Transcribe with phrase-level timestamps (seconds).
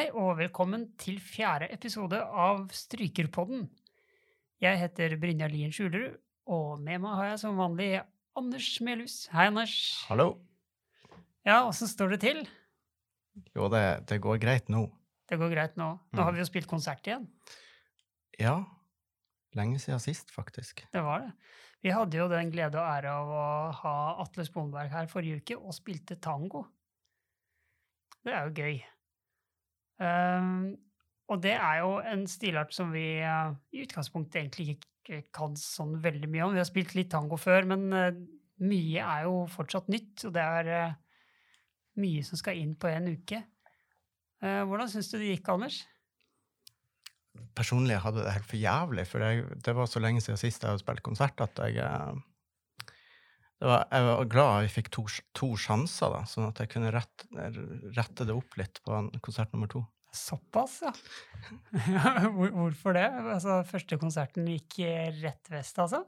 [0.00, 3.66] Hei og velkommen til fjerde episode av Strykerpodden.
[4.64, 6.14] Jeg heter Brynja Lien Skjulerud,
[6.48, 7.88] og med meg har jeg som vanlig
[8.40, 9.16] Anders Melhus.
[9.28, 9.74] Hei, Anders.
[10.08, 10.38] Hallo.
[11.44, 12.40] Ja, åssen står det til?
[13.52, 14.86] Jo, det, det går greit nå.
[15.28, 15.88] Det går greit nå.
[16.00, 16.22] Nå Mm.
[16.24, 17.26] har vi jo spilt konsert igjen.
[18.40, 18.54] Ja.
[19.52, 20.80] Lenge siden sist, faktisk.
[20.96, 21.34] Det var det.
[21.84, 23.44] Vi hadde jo den glede og ære av å
[23.82, 23.92] ha
[24.24, 26.64] Atle Sponberg her forrige uke og spilte tango.
[28.24, 28.80] Det er jo gøy.
[30.00, 30.72] Ehm,
[31.30, 35.98] og det er jo en stilart som vi eh, i utgangspunktet egentlig ikke kan sånn
[36.02, 36.56] veldig mye om.
[36.56, 38.10] Vi har spilt litt tango før, men eh,
[38.66, 40.98] mye er jo fortsatt nytt, og det er eh,
[42.00, 43.42] mye som skal inn på en uke.
[44.40, 45.82] Eh, hvordan syns du det gikk, Anders?
[47.56, 50.64] Personlig hadde jeg det helt for jævlig, for jeg, det var så lenge siden sist
[50.64, 52.18] jeg hadde spilt konsert at jeg eh,
[53.68, 55.04] var, Jeg var glad jeg fikk to,
[55.36, 57.28] to sjanser, da, sånn at jeg kunne rette,
[57.96, 59.82] rette det opp litt på konsert nummer to.
[60.16, 60.94] Såpass, ja.
[62.34, 63.06] Hvorfor det?
[63.36, 64.80] Altså, første konserten gikk
[65.20, 66.02] rett vest, altså?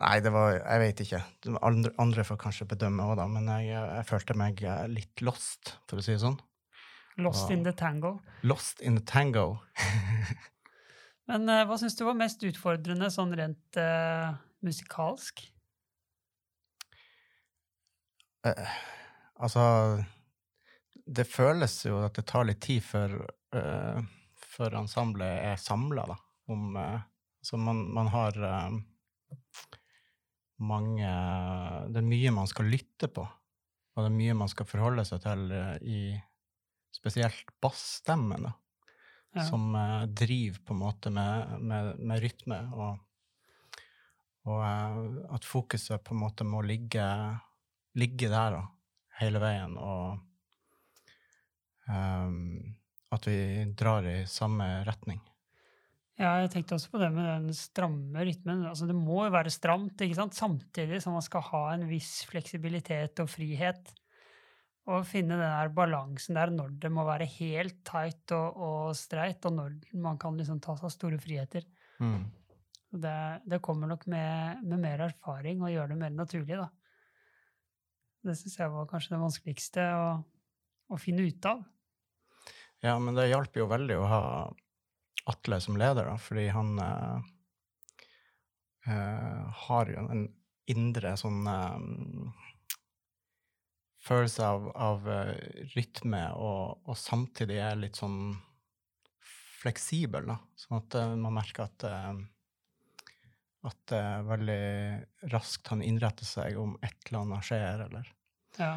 [0.00, 1.20] Nei, det var Jeg vet ikke.
[1.60, 6.00] Andre, andre får kanskje bedømme òg, da, men jeg, jeg følte meg litt lost, for
[6.00, 6.40] å si det sånn.
[7.20, 8.20] Lost in the tango.
[8.42, 9.58] Lost in the tango.
[11.30, 14.32] Men uh, hva syns du var mest utfordrende sånn rent uh,
[14.64, 15.44] musikalsk?
[18.46, 18.72] Eh,
[19.42, 19.64] altså
[21.06, 23.14] Det føles jo at det tar litt tid før,
[23.54, 24.00] eh,
[24.54, 26.18] før ensemblet er samla, da.
[26.52, 27.00] Om eh,
[27.42, 28.80] Så man, man har eh,
[30.62, 31.12] mange
[31.90, 35.22] Det er mye man skal lytte på, og det er mye man skal forholde seg
[35.24, 36.02] til eh, i
[36.92, 38.52] spesielt bassstemmen, da.
[39.32, 39.46] Ja.
[39.48, 43.80] Som eh, driver på en måte med, med, med rytme, og,
[44.44, 45.00] og eh,
[45.34, 47.06] at fokuset på en måte må ligge,
[47.98, 48.62] ligge der da,
[49.20, 50.18] hele veien, og
[51.88, 52.38] um,
[53.12, 53.38] at vi
[53.76, 55.20] drar i samme retning.
[56.20, 58.66] Ja, jeg tenkte også på det med den stramme rytmen.
[58.68, 60.36] Altså, det må jo være stramt, ikke sant?
[60.36, 63.92] samtidig som man skal ha en viss fleksibilitet og frihet.
[64.92, 69.44] Og finne den der balansen der når det må være helt tight og, og streit,
[69.48, 71.66] og når man kan liksom ta seg store friheter.
[72.02, 72.24] Mm.
[73.02, 76.68] Det, det kommer nok med, med mer erfaring og gjør det mer naturlig, da.
[78.22, 80.10] Det syns jeg var kanskje det vanskeligste å,
[80.94, 81.64] å finne ut av.
[82.82, 84.22] Ja, men det hjalp jo veldig å ha
[85.30, 87.26] Atle som leder, da, fordi han eh,
[88.90, 90.24] eh, har jo en
[90.72, 92.48] indre sånn eh,
[94.02, 95.34] følelse av, av eh,
[95.76, 98.34] rytme, og, og samtidig er litt sånn
[99.62, 100.40] fleksibel, da.
[100.58, 102.10] Sånn at eh, man merker at eh,
[103.62, 104.62] at det er veldig
[105.32, 108.10] raskt han innretter seg om et eller annet skjer, eller
[108.58, 108.74] Ja.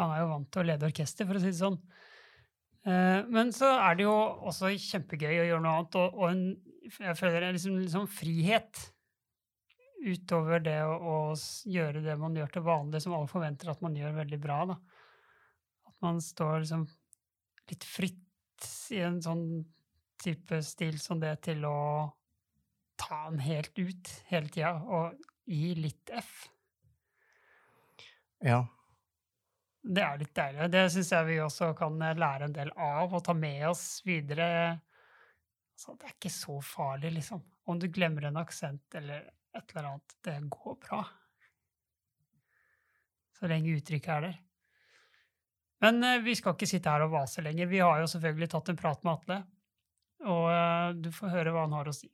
[0.00, 1.76] Han er jo vant til å lede orkester, for å si det sånn.
[2.88, 4.14] Eh, men så er det jo
[4.48, 6.42] også kjempegøy å gjøre noe annet, og, en,
[6.88, 8.80] jeg føler det liksom, liksom frihet
[10.02, 11.16] utover det å, å
[11.70, 14.58] gjøre det man gjør til vanlig, som alle forventer at man gjør veldig bra.
[14.72, 14.78] Da.
[15.92, 16.88] At man står liksom
[17.70, 19.46] litt fritt i en sånn
[20.22, 21.78] type stil som det til å
[23.02, 25.18] ta den helt ut hele tida, og
[25.48, 26.32] gi litt F.
[28.42, 28.62] Ja.
[29.82, 30.68] Det er litt deilig.
[30.70, 34.02] Det syns jeg vi også kan eh, lære en del av og ta med oss
[34.06, 34.46] videre.
[35.78, 37.42] Så det er ikke så farlig, liksom.
[37.66, 41.02] Om du glemmer en aksent eller et eller annet, det går bra.
[43.38, 44.40] Så lenge uttrykket er der.
[45.82, 47.70] Men eh, vi skal ikke sitte her og vase lenger.
[47.70, 49.38] Vi har jo selvfølgelig tatt en prat med Atle,
[50.30, 52.10] og eh, du får høre hva han har å si.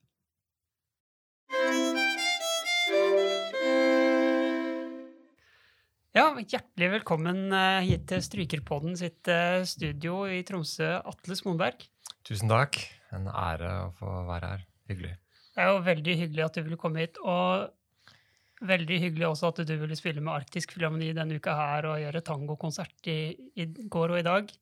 [6.18, 11.84] Ja, hjertelig velkommen eh, hit til Strykerpodden sitt eh, studio i Tromsø, Atle Smonberg.
[12.26, 12.81] Tusen takk.
[13.14, 14.64] En ære å få være her.
[14.90, 15.12] Hyggelig.
[15.54, 19.62] Det er jo veldig hyggelig at du ville komme hit, og veldig hyggelig også at
[19.69, 23.19] du ville spille med Arktisk Filharmoni denne uka her og gjøre tangokonsert i,
[23.54, 24.54] i går og i dag.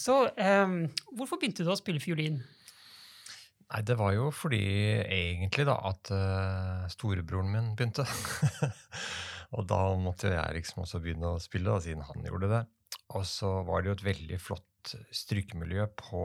[0.00, 0.78] Så eh,
[1.12, 2.40] hvorfor begynte du å spille fiolin?
[3.68, 4.64] Nei, det var jo fordi
[5.04, 8.06] egentlig da at uh, storebroren min begynte.
[9.54, 12.62] og da måtte jeg liksom også begynne å spille, da, siden han gjorde det.
[13.16, 16.22] Og så var det jo et veldig flott strykemiljø på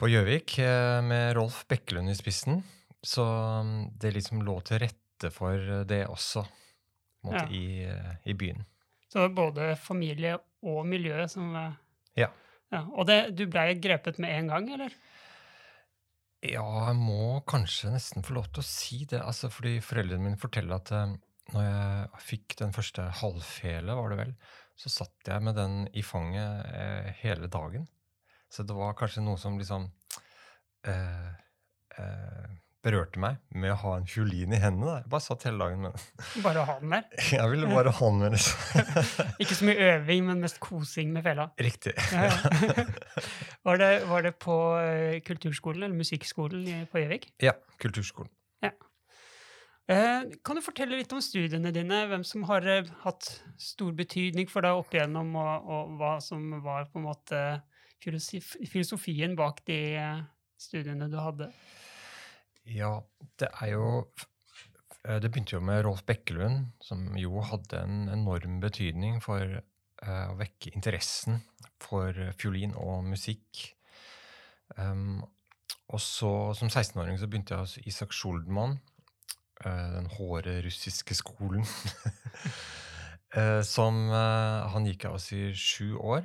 [0.00, 2.62] på Gjøvik eh, med Rolf Bekkelund i spissen.
[3.04, 6.42] Så mm, det liksom lå til rette for det også
[7.24, 7.48] måte, Ja.
[7.54, 7.86] i,
[8.28, 8.64] i byen.
[9.12, 10.34] Så både familie
[10.66, 12.28] og miljø som Ja.
[12.72, 12.80] ja.
[12.90, 14.96] Og det, du blei grepet med en gang, eller?
[16.44, 19.22] Ja, jeg må kanskje nesten få lov til å si det.
[19.24, 21.14] Altså, fordi foreldrene mine forteller at eh,
[21.54, 24.34] når jeg fikk den første halvfele, var det vel,
[24.76, 27.86] så satt jeg med den i fanget eh, hele dagen.
[28.52, 29.88] Så det var kanskje noe som liksom
[30.86, 31.32] eh,
[31.98, 32.52] eh,
[32.84, 34.98] berørte meg med å ha en fiolin i hendene.
[35.00, 36.24] Jeg bare satt hele dagen med den.
[36.44, 37.06] Bare å ha den der.
[37.38, 38.36] Jeg ville bare ha den med.
[38.36, 39.36] Liksom.
[39.42, 41.48] Ikke så mye øving, men mest kosing med fela.
[41.60, 41.94] Riktig.
[42.12, 42.86] Ja, ja.
[43.64, 47.30] Var, det, var det på eh, kulturskolen eller musikkskolen på Gjøvik?
[47.42, 48.32] Ja, kulturskolen.
[48.64, 48.72] Ja.
[50.44, 52.04] kan du fortelle litt om studiene dine?
[52.08, 53.28] Hvem som har eh, hatt
[53.60, 57.40] stor betydning for deg opp igjennom, og, og hva som var på en måte
[58.04, 60.22] filosofien bak de eh,
[60.60, 61.50] studiene du hadde?
[62.64, 62.96] Ja,
[63.40, 63.88] det er jo
[65.04, 69.64] eh, Det begynte jo med Rolf Bekkelund, som jo hadde en enorm betydning for eh,
[70.32, 71.40] å vekke interessen
[71.82, 73.70] for eh, fiolin og musikk.
[74.76, 75.22] Um,
[75.92, 78.78] og så som 16-åring så begynte jeg hos Isak Schuldmann,
[79.64, 81.66] eh, den hårde russiske skolen,
[83.38, 86.24] eh, som eh, han gikk av oss i sju år.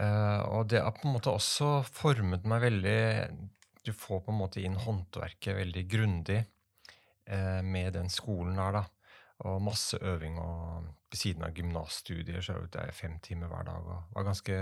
[0.00, 3.02] Eh, og det har på en måte også formet meg veldig
[3.86, 8.82] Du får på en måte inn håndverket veldig grundig eh, med den skolen der, da.
[9.44, 13.84] Og masse øving og ved siden av gymnasstudier så er det fem timer hver dag.
[13.84, 14.56] Og det var ganske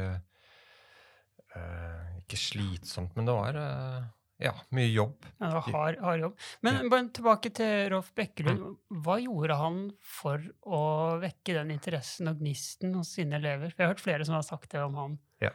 [1.56, 4.10] eh, Ikke slitsomt, men det var eh,
[4.42, 5.28] ja, mye jobb.
[5.38, 6.44] Ja, det var hard, hard jobb.
[6.66, 8.64] Men bare tilbake til Rolf Bekkelund.
[9.04, 10.82] Hva gjorde han for å
[11.22, 13.70] vekke den interessen og gnisten hos sine elever?
[13.70, 15.18] For jeg har hørt flere som har sagt det om han.
[15.44, 15.54] Ja.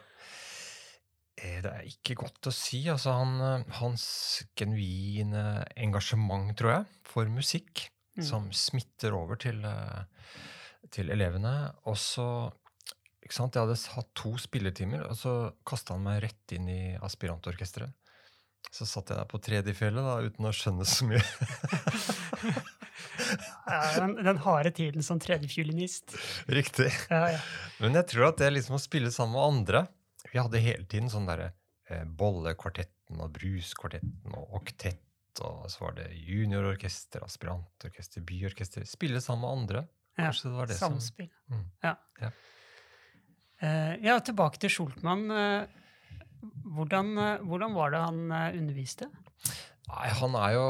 [1.38, 2.80] Det er ikke godt å si.
[2.90, 4.08] Altså, han, eh, hans
[4.58, 5.44] genuine
[5.76, 7.84] engasjement, tror jeg, for musikk,
[8.18, 8.24] Mm.
[8.26, 10.02] som smitter over til, eh,
[10.90, 11.72] til elevene.
[11.86, 12.52] Og så
[13.22, 15.32] ikke sant, Jeg hadde hatt to spilletimer, og så
[15.66, 17.92] kasta han meg rett inn i aspirantorkesteret.
[18.72, 21.22] Så satt jeg der på tredjefjellet da, uten å skjønne så mye.
[23.68, 26.14] Ja, den, den harde tiden som tredjefiolinist.
[26.50, 26.88] Riktig.
[27.10, 27.40] Ja, ja.
[27.82, 29.82] Men jeg tror at det er liksom å spille sammen med andre
[30.32, 31.50] Vi hadde hele tiden sånn derre
[31.90, 35.02] eh, Bollekvartetten og Bruskvartetten og oktett,
[35.72, 38.84] så var det juniororkester, aspirantorkester, byorkester.
[38.88, 39.84] Spille sammen med andre.
[40.18, 41.30] Ja, det var det som Samspill.
[41.50, 41.64] Mm.
[41.84, 41.94] Ja.
[42.20, 42.30] Ja.
[43.62, 45.30] Uh, ja, tilbake til Schultmann.
[45.30, 45.78] Eh,
[46.74, 49.08] hvordan, eh, hvordan var det han underviste?
[49.88, 50.68] Nei, han er jo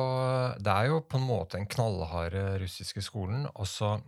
[0.62, 3.98] Det er jo på en måte en knallhard eh, russiske skolen, også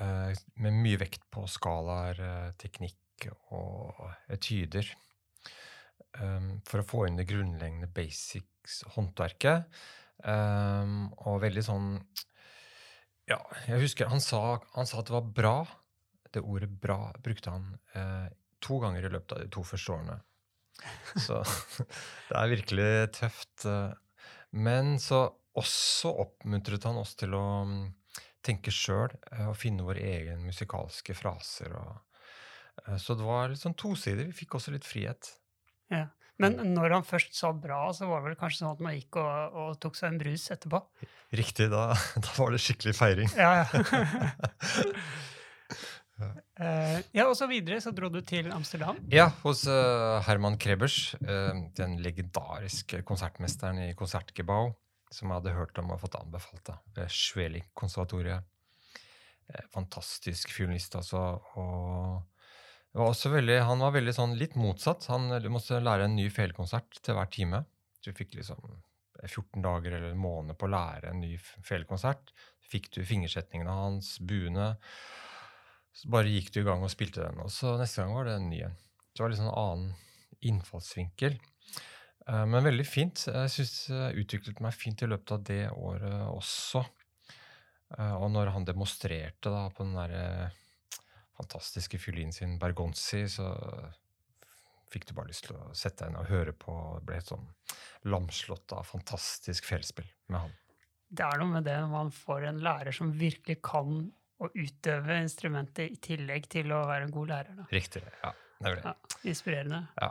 [0.00, 4.00] uh, med mye vekt på skalaer, teknikk og
[4.32, 4.88] etyder.
[6.18, 9.70] Um, for å få inn det grunnleggende basics håndverket.
[10.24, 11.88] Um, og veldig sånn
[13.28, 13.36] Ja,
[13.68, 15.56] jeg husker han sa, han sa at det var bra.
[16.32, 18.28] Det ordet 'bra' brukte han uh,
[18.64, 20.16] to ganger i løpet av de to første årene.
[21.20, 21.42] Så
[22.30, 22.88] det er virkelig
[23.20, 23.66] tøft.
[23.68, 23.92] eh.
[24.50, 27.84] Men så også oppmuntret han oss til å mm,
[28.44, 29.12] tenke sjøl
[29.46, 31.74] og finne våre egen musikalske fraser.
[31.78, 32.20] Og,
[32.86, 34.28] eh, så det var litt sånn tosidig.
[34.32, 35.30] Vi fikk også litt frihet.
[35.92, 36.08] Ja.
[36.42, 39.20] Men når han først sa bra, så var det vel kanskje sånn at man gikk
[39.22, 40.80] og, og tok seg en brus etterpå?
[41.38, 41.92] Riktig, da,
[42.24, 43.30] da var det skikkelig feiring.
[43.38, 43.70] Ja, ja.
[46.54, 48.98] Eh, ja, og så videre så dro du til Amsterdam.
[49.10, 54.74] Ja, hos uh, Herman Krebers, Uh, den legendariske konsertmesteren i Konsertgebau,
[55.14, 58.46] som jeg hadde hørt om og fått anbefalt da, ved Schwelik-konservatoriet.
[59.50, 61.22] Uh, fantastisk fiolinist, altså.
[61.58, 62.33] Og det
[63.02, 65.06] var veldig, han var veldig sånn litt motsatt.
[65.10, 67.64] Han eh, måtte lære en ny felekonsert til hver time.
[68.04, 68.60] Du fikk liksom
[69.24, 72.32] 14 dager eller en måned på å lære en ny felekonsert.
[72.70, 74.74] Fikk du fingersetningene hans, buene.
[75.94, 78.38] Så bare gikk du i gang og spilte den, og så neste gang var det
[78.40, 78.78] en ny en.
[79.14, 79.92] Det var litt sånn annen
[80.44, 81.36] innfallsvinkel.
[82.28, 83.26] Eh, Men veldig fint.
[83.30, 86.84] Jeg syns jeg utviklet meg fint i løpet av det året også.
[87.98, 90.52] Eh, Og når han demonstrerte da på den derre
[91.36, 93.48] fantastiske fiolinen sin, Bergonzi, så
[94.92, 96.74] fikk du bare lyst til å sette deg ned og høre på.
[97.00, 97.48] Det ble et sånn
[98.06, 100.52] lamslått av fantastisk felspill med han.
[101.14, 104.04] Det er noe med det man får en lærer som virkelig kan
[104.42, 107.58] å utøve instrumentet i tillegg til å være en god lærer.
[107.58, 107.66] Da.
[107.72, 108.02] Riktig.
[108.22, 108.92] Ja, det er det.
[108.92, 109.80] Ja, inspirerende.
[110.00, 110.10] Ja.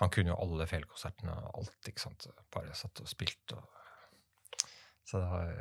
[0.00, 2.26] Han kunne jo alle felkonsertene og alt, ikke sant.
[2.54, 3.58] Bare satt og spilte.
[3.58, 4.64] Og...
[5.06, 5.52] Så det var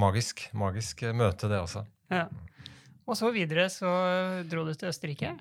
[0.00, 0.46] magisk.
[0.58, 1.84] Magisk møte, det også.
[2.10, 2.26] Ja.
[3.10, 3.90] Og så videre så
[4.46, 5.32] dro du til Østerrike.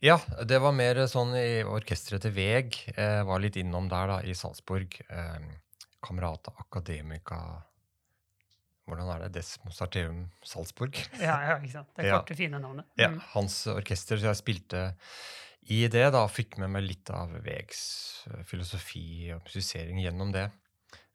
[0.00, 0.16] Ja,
[0.48, 2.76] det var mer sånn i orkesteret til Veg.
[2.94, 4.94] Eh, var litt innom der, da, i Salzburg.
[5.10, 5.50] Eh,
[6.00, 7.40] Kamerata Akademika
[8.88, 9.34] Hvordan er det?
[9.36, 10.96] Desmosarteum Salzburg?
[11.22, 11.90] Ja, ja ikke sant?
[11.94, 12.16] Det Ja.
[12.18, 12.86] korte, fine navnet.
[12.98, 13.20] Ja, Mm.
[13.36, 14.16] hans orkester.
[14.18, 14.80] Så jeg spilte
[15.70, 20.46] i det, da, fikk med meg litt av Vegs eh, filosofi og musisering gjennom det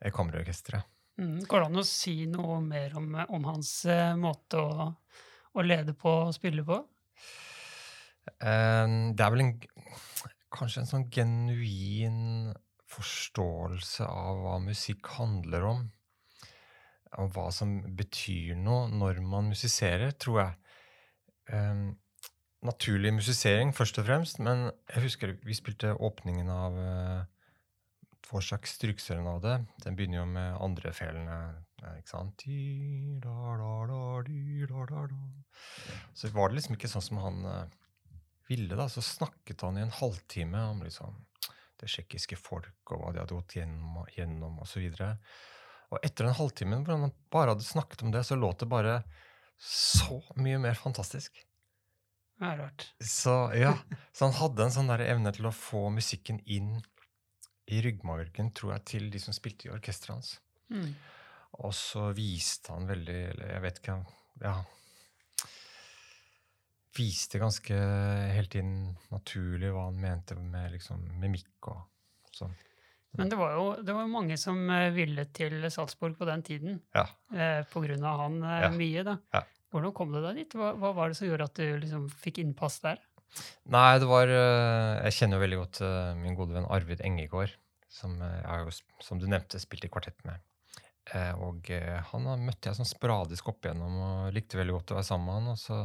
[0.01, 0.85] eh, kammerorkesteret.
[1.19, 1.41] Mm.
[1.47, 4.87] Går det an å si noe mer om, om hans eh, måte å,
[5.61, 6.79] å lede på og spille på?
[8.41, 8.85] Eh,
[9.15, 9.53] det er vel en,
[10.55, 12.53] kanskje en sånn genuin
[12.95, 15.85] forståelse av hva musikk handler om.
[17.21, 20.73] Og hva som betyr noe når man musiserer, tror jeg.
[21.55, 21.85] Eh,
[22.65, 26.79] naturlig musisering, først og fremst, men jeg husker vi spilte åpningen av
[28.25, 29.59] Dvorak strykserenade.
[29.83, 31.64] Den begynner jo med andrefelene.
[31.83, 32.45] Ikke sant?
[36.15, 37.73] Så var det liksom ikke sånn som han uh,
[38.49, 38.75] ville.
[38.75, 41.19] da, Så snakket han i en halvtime om liksom
[41.81, 44.85] det tsjekkiske folk og hva de hadde gått gjennom, gjennom osv.
[44.87, 45.09] Og, så
[45.91, 49.01] og etter den halvtime hvor han bare hadde snakket om det, så låt det bare
[49.61, 51.37] så mye mer fantastisk.
[52.35, 52.87] Det er rart.
[52.99, 53.75] Så, ja,
[54.11, 56.81] så han hadde en sånn der evne til å få musikken inn
[57.71, 60.33] i ryggmargen, tror jeg, til de som spilte i orkesteret hans.
[60.73, 60.91] Mm.
[61.63, 63.99] Og så viste han veldig Eller jeg vet ikke
[64.43, 64.55] Ja.
[66.95, 67.75] Viste ganske
[68.31, 71.81] helt tiden naturlig hva han mente med liksom, mimikk og
[72.35, 72.53] sånn.
[73.19, 76.77] Men det var jo det var mange som eh, ville til Salzburg på den tiden.
[76.95, 77.03] Ja.
[77.35, 78.71] Eh, på grunn av han eh, Ja.
[78.75, 79.17] mye, da.
[79.35, 79.43] Ja.
[79.75, 80.55] Hvordan kom du deg dit?
[80.55, 82.99] Hva, hva var det som gjorde at du liksom fikk innpass der?
[83.71, 85.81] Nei, det var eh, Jeg kjenner jo veldig godt
[86.21, 87.55] min gode venn Arvid Engegård,
[87.91, 90.39] som jeg har jo, som du nevnte, spilt i kvartett med.
[91.13, 94.91] Eh, og eh, han har møtte jeg sånn sporadisk opp igjennom og likte veldig godt
[94.91, 95.51] å være sammen med han.
[95.53, 95.77] Og så,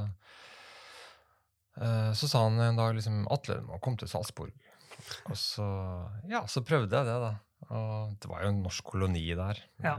[1.81, 4.53] eh, så sa han en dag liksom Atle, du må komme til Salzburg.
[5.31, 5.67] Og så,
[6.29, 7.35] ja, så prøvde jeg det, da.
[7.71, 9.61] Og det var jo en norsk koloni der.
[9.85, 9.97] Ja.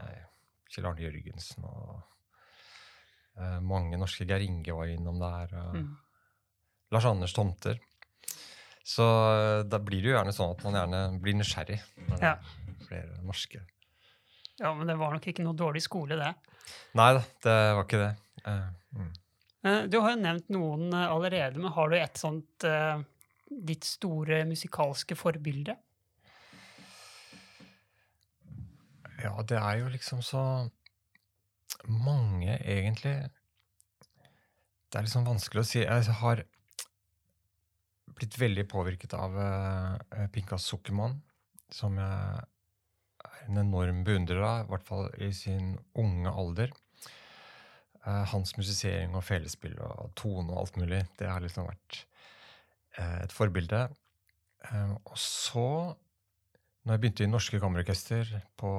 [0.72, 2.02] Kjell Arne Jørgensen og
[3.38, 5.54] eh, mange norske Geir Inge var innom der.
[5.66, 5.92] Og, Mm.
[6.92, 7.78] Lars Anders Tomter.
[8.84, 9.06] Så
[9.70, 11.78] da blir det jo gjerne sånn at man gjerne blir nysgjerrig
[12.10, 12.32] når det Ja.
[12.34, 13.62] er flere norske.
[14.62, 16.32] Ja, men det var nok ikke noe dårlig skole, det.
[16.98, 18.12] Nei da, det var ikke det.
[18.46, 19.12] Uh, mm.
[19.64, 23.02] Eh, Du har jo nevnt noen eh, allerede, men har du et sånt uh,
[23.50, 25.76] ditt store musikalske forbilde?
[29.22, 30.44] Ja, det er jo liksom så
[31.86, 33.18] mange, egentlig.
[34.90, 35.82] Det er liksom vanskelig å si.
[35.82, 36.46] Jeg har
[38.18, 41.20] blitt veldig påvirket av uh, Pinkas Sukkermann,
[41.74, 42.51] som jeg
[43.24, 46.74] er en enorm beundrer av, i hvert fall i sin unge alder.
[48.02, 52.00] Eh, hans musisering og felespill og tone og alt mulig, det har liksom vært
[52.98, 53.84] eh, et forbilde.
[54.66, 55.68] Eh, og så,
[56.82, 58.74] når jeg begynte i Norske Kammerorkester på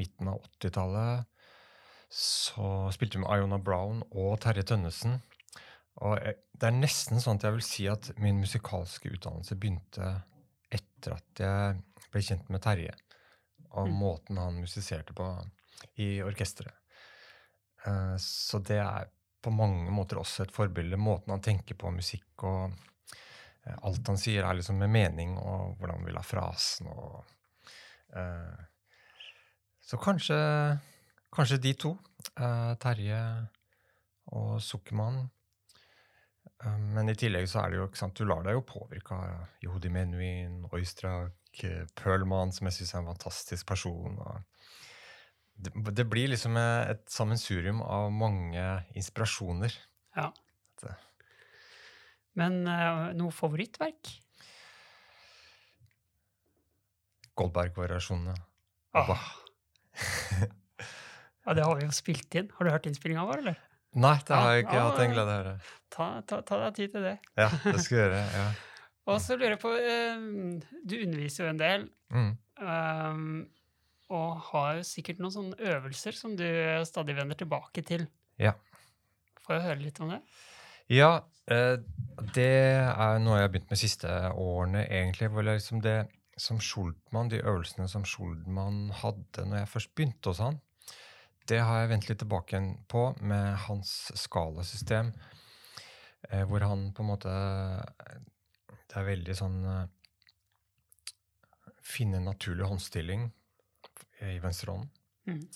[0.00, 1.28] midten av 80-tallet,
[2.14, 5.18] så spilte vi med Iona Brown og Terje Tønnesen.
[6.06, 10.14] Og det er nesten sånn at jeg vil si at min musikalske utdannelse begynte
[10.74, 12.94] etter at jeg ble kjent med Terje,
[13.74, 13.94] og Mm.
[13.98, 15.26] måten han musiserte på
[15.98, 16.74] i orkesteret.
[17.86, 19.08] Eh, Så det er
[19.42, 20.96] på mange måter også et forbilde.
[20.96, 22.72] Måten han tenker på musikk og
[23.66, 27.24] eh, Alt han sier, er liksom med mening, og hvordan han vil ha frasen og
[28.14, 28.64] eh,
[29.84, 30.36] Så kanskje,
[31.32, 31.98] kanskje de to.
[32.80, 33.48] Terje
[34.32, 35.30] og Sukkermann.
[36.64, 39.48] Men i tillegg så er det jo ikke sant, Du lar deg jo påvirke av
[39.62, 41.32] Yehudi Menuhin, Oistrak,
[41.64, 44.18] eh, Perlman, som jeg syns er en fantastisk person.
[44.18, 44.42] og
[45.54, 48.64] det, det blir liksom eh, et sammensurium av mange
[48.98, 49.76] inspirasjoner.
[50.18, 50.32] Ja.
[52.34, 54.10] Men eh, noe favorittverk?
[57.38, 58.34] Goldberg-variasjonene.
[58.94, 59.14] Ah.
[61.44, 62.46] Ja, det har vi jo spilt inn.
[62.56, 63.58] Har du hørt innspillinga vår, eller?
[64.00, 65.50] Nei, det har jeg ikke hatt en glede av å høre.
[65.92, 67.12] Ta, ta, ta deg tid til det.
[67.36, 68.22] Ja, det skal jeg gjøre.
[68.32, 68.46] ja.
[69.06, 70.22] Og så lurer jeg på eh,
[70.88, 72.32] Du underviser jo en del, Mm.
[72.62, 73.48] ehm,
[74.14, 76.44] og har jo sikkert noen sånne øvelser som du
[76.86, 78.06] stadig vender tilbake til.
[78.38, 78.52] Ja.
[79.44, 80.20] Får jeg høre litt om det?
[80.92, 81.20] Ja,
[81.50, 81.76] eh,
[82.36, 82.46] det
[82.86, 85.28] er noe jeg har begynt med de siste årene, egentlig.
[85.32, 86.06] Hvor liksom det
[86.38, 90.60] som Schuldmann, de øvelsene som Schuldmann hadde når jeg først begynte hos han,
[91.48, 95.12] det har jeg vendt litt tilbake igjen på med hans skalasystem,
[96.30, 97.34] eh, hvor han på en måte
[98.90, 99.84] Det er veldig sånn eh,
[101.84, 103.26] Finne en naturlig håndstilling
[104.24, 105.00] i venstre hånd.
[105.28, 105.48] Mhm.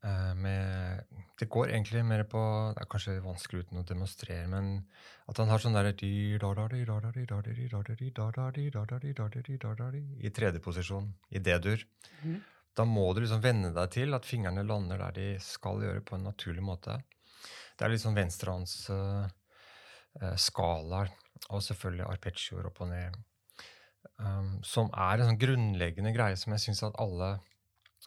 [0.00, 1.02] Eh, med,
[1.36, 2.40] det går egentlig mer på
[2.72, 4.70] Det er kanskje vanskelig uten å demonstrere, men
[5.28, 5.92] at han har sånn derre
[10.24, 11.84] I tredje posisjon, i D-dur.
[12.22, 12.40] Mm.
[12.80, 16.16] Da må du liksom venne deg til at fingrene lander der de skal gjøre, på
[16.16, 16.96] en naturlig måte.
[17.76, 19.28] Det er litt sånn venstrehånds uh,
[20.40, 21.12] skalaer,
[21.48, 23.14] og selvfølgelig arpeggioer opp og ned.
[24.20, 27.34] Um, som er en sånn grunnleggende greie som jeg syns at alle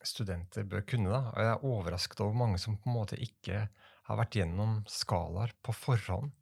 [0.05, 1.09] studenter bør kunne.
[1.09, 1.21] da.
[1.31, 3.67] Og jeg er overrasket over mange som på en måte ikke
[4.09, 6.33] har vært gjennom skalaer på forhånd.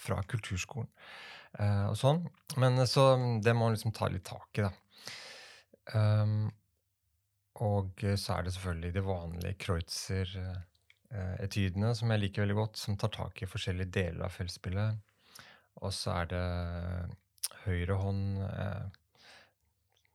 [0.00, 0.88] fra kulturskolen.
[1.60, 2.22] Uh, og sånn.
[2.56, 3.02] Men eh, så
[3.44, 4.70] det må man liksom ta litt tak i, da.
[5.92, 6.48] Um,
[7.62, 9.58] og eh, så er det selvfølgelig de vanlige
[11.14, 14.98] Kreutzer-etydene som jeg liker veldig godt, som tar tak i forskjellige deler av feltspillet.
[15.82, 16.44] Og så er det
[17.64, 18.84] høyre hånd eh,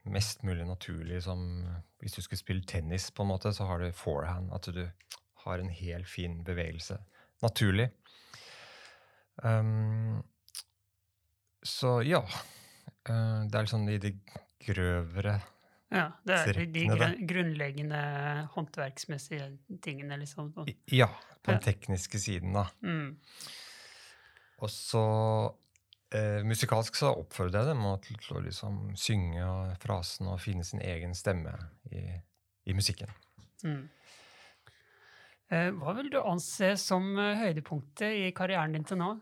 [0.10, 1.68] mest mulig naturlig som
[2.00, 4.54] Hvis du skulle spille tennis, på en måte, så har du forehand.
[4.54, 4.88] At du
[5.44, 6.98] har en helt fin bevegelse.
[7.42, 7.90] Naturlig.
[9.44, 10.24] Um,
[11.64, 12.24] så ja.
[13.04, 14.14] Det er liksom i det
[14.64, 15.40] grøvere
[15.90, 18.00] Ja, det er de grunn- grunnleggende
[18.54, 19.48] håndverksmessige
[19.82, 20.52] tingene, liksom.
[20.54, 20.70] sånn.
[20.94, 21.10] Ja,
[21.42, 22.68] på den tekniske siden, da.
[22.86, 23.16] Mm.
[24.60, 25.04] Og så
[26.14, 30.68] eh, musikalsk så oppfordrer jeg dem til, til å liksom synge og frasen og finne
[30.68, 31.56] sin egen stemme
[31.90, 32.04] i,
[32.70, 33.10] i musikken.
[33.64, 33.88] Mm.
[35.50, 39.16] Eh, hva vil du anse som eh, høydepunktet i karrieren din til nå?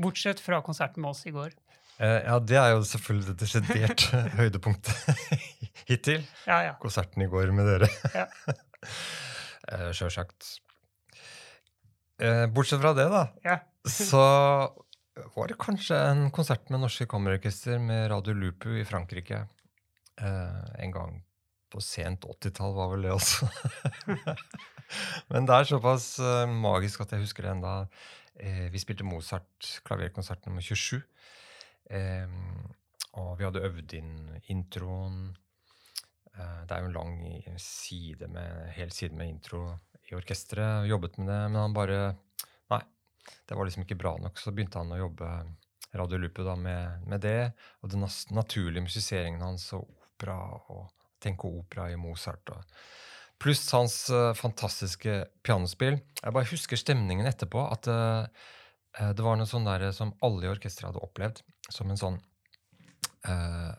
[0.00, 1.52] Bortsett fra konserten med oss i går.
[2.00, 4.06] Eh, ja, det er jo selvfølgelig det desidert
[4.38, 5.10] høydepunktet
[5.90, 6.24] hittil.
[6.46, 6.74] Ja, ja.
[6.80, 7.90] Konserten i går med dere.
[8.14, 8.24] Ja.
[9.72, 10.54] eh, Sjølsagt.
[12.20, 13.58] Eh, bortsett fra det, da, ja.
[13.88, 14.22] så
[15.36, 19.44] var det kanskje en konsert med Norske Kammerorkester med Radio Lupu i Frankrike.
[20.20, 21.14] En gang
[21.72, 23.48] på sent 80-tall var vel det også.
[25.32, 26.10] Men det er såpass
[26.52, 27.72] magisk at jeg husker det enda.
[28.72, 31.00] Vi spilte Mozart klaverkonsert nummer 27.
[31.90, 32.34] Eh,
[33.20, 34.12] og vi hadde øvd inn
[34.52, 35.22] introen.
[36.34, 37.16] Eh, det er jo en lang
[37.60, 39.64] side med, hel side med intro
[40.10, 40.88] i orkesteret.
[40.90, 42.02] Jobbet med det, men han bare
[42.70, 42.84] Nei,
[43.48, 44.38] det var liksom ikke bra nok.
[44.38, 45.32] Så begynte han å jobbe
[45.90, 47.50] Radiolupet med, med det.
[47.82, 50.36] Og den naturlige musiseringen hans og opera
[50.70, 50.84] og
[51.18, 52.52] tenke opera i Mozart.
[52.54, 52.80] Og,
[53.40, 55.98] pluss hans uh, fantastiske pianospill.
[56.20, 57.62] Jeg bare husker stemningen etterpå.
[57.72, 58.50] At eh,
[59.16, 61.40] det var noe sånn der som alle i orkesteret hadde opplevd.
[61.70, 62.18] Som en sånn
[63.28, 63.72] uh,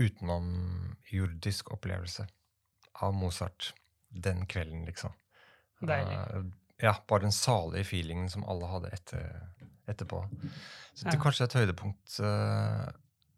[0.00, 2.26] utenomjordisk opplevelse
[3.04, 3.72] av Mozart
[4.08, 5.14] den kvelden, liksom.
[5.80, 6.16] Deilig.
[6.16, 6.46] Uh,
[6.80, 9.26] ja, bare den salige feelingen som alle hadde etter,
[9.90, 10.22] etterpå.
[10.94, 11.18] Så det Ja.
[11.18, 12.88] er kanskje et høydepunkt uh,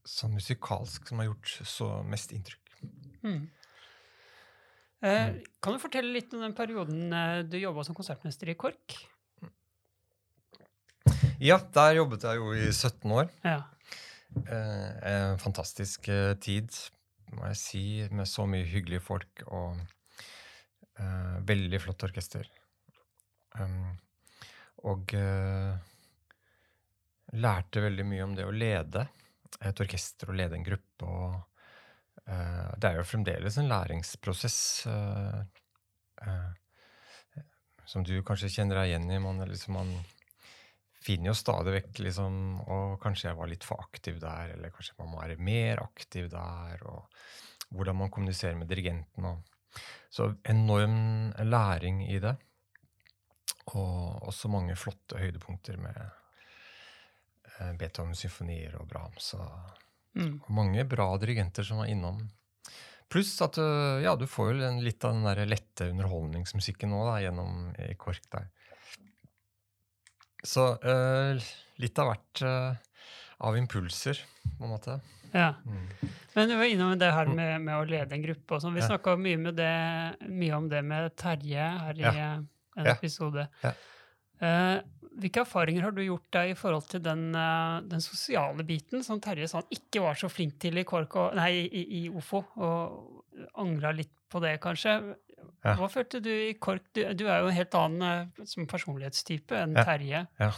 [0.05, 2.77] sånn musikalsk som har gjort så mest inntrykk.
[3.23, 3.51] Mm.
[5.03, 8.95] Eh, kan du fortelle litt om den perioden eh, du jobba som konsertmester i KORK?
[11.43, 13.31] Ja, der jobbet jeg jo i 17 år.
[13.43, 13.65] Ja.
[14.47, 16.71] Eh, en fantastisk eh, tid,
[17.35, 17.83] må jeg si,
[18.15, 19.81] med så mye hyggelige folk og
[21.01, 22.47] eh, veldig flott orkester.
[23.59, 23.91] Um,
[24.87, 25.75] og eh,
[27.35, 29.09] lærte veldig mye om det å lede
[29.59, 31.11] et orkester og lede en gruppe.
[31.11, 34.63] Og eh, det er jo fremdeles en læringsprosess
[37.93, 39.23] som du kanskje kjenner deg igjen i.
[39.27, 39.97] Man, liksom, man
[41.03, 44.97] finner jo stadig vekk liksom Og kanskje jeg var litt for aktiv der, eller kanskje
[45.01, 46.83] man må være mer aktiv der.
[46.89, 47.07] Og
[47.73, 49.25] hvordan man kommuniserer med dirigenten.
[49.25, 49.43] Og,
[50.13, 52.35] så enorm læring i det.
[53.73, 59.35] Og også mange flotte høydepunkter med eh, Beethoven-symfonier og Brahms.
[59.39, 59.79] Og,
[60.15, 60.43] Mm.
[60.53, 62.19] mange bra dirigenter som var innom.
[63.09, 67.19] Pluss at øh, ja, du får jo litt av den der lette underholdningsmusikken nå da,
[67.25, 68.51] gjennom i KORK der.
[70.43, 71.39] Så uh,
[71.83, 72.75] litt av hvert uh,
[73.47, 74.19] av impulser,
[74.59, 75.01] på en måte.
[75.33, 75.55] ja.
[75.67, 76.11] Mm.
[76.35, 78.55] Men du var innom det her med, med å lede en gruppe.
[78.57, 78.73] og sånn.
[78.73, 78.87] Vi Ja.
[78.89, 79.37] snakka mye,
[80.33, 82.39] mye om det med Terje her i Ja.
[82.77, 83.49] en episode.
[83.63, 83.73] Ja.
[84.41, 84.81] Uh,
[85.21, 89.47] hvilke erfaringer har du gjort deg i forhold til den, den sosiale biten, som Terje
[89.47, 93.27] sa han ikke var så flink til i, Korko, nei, i, i OFO, og
[93.61, 94.97] angra litt på det, kanskje?
[95.63, 95.77] Ja.
[95.79, 96.89] Hva følte du i KORK?
[96.95, 99.85] Du, du er jo en helt annen eh, som personlighetstype enn Ja.
[99.87, 100.23] Terje.
[100.43, 100.49] Ja.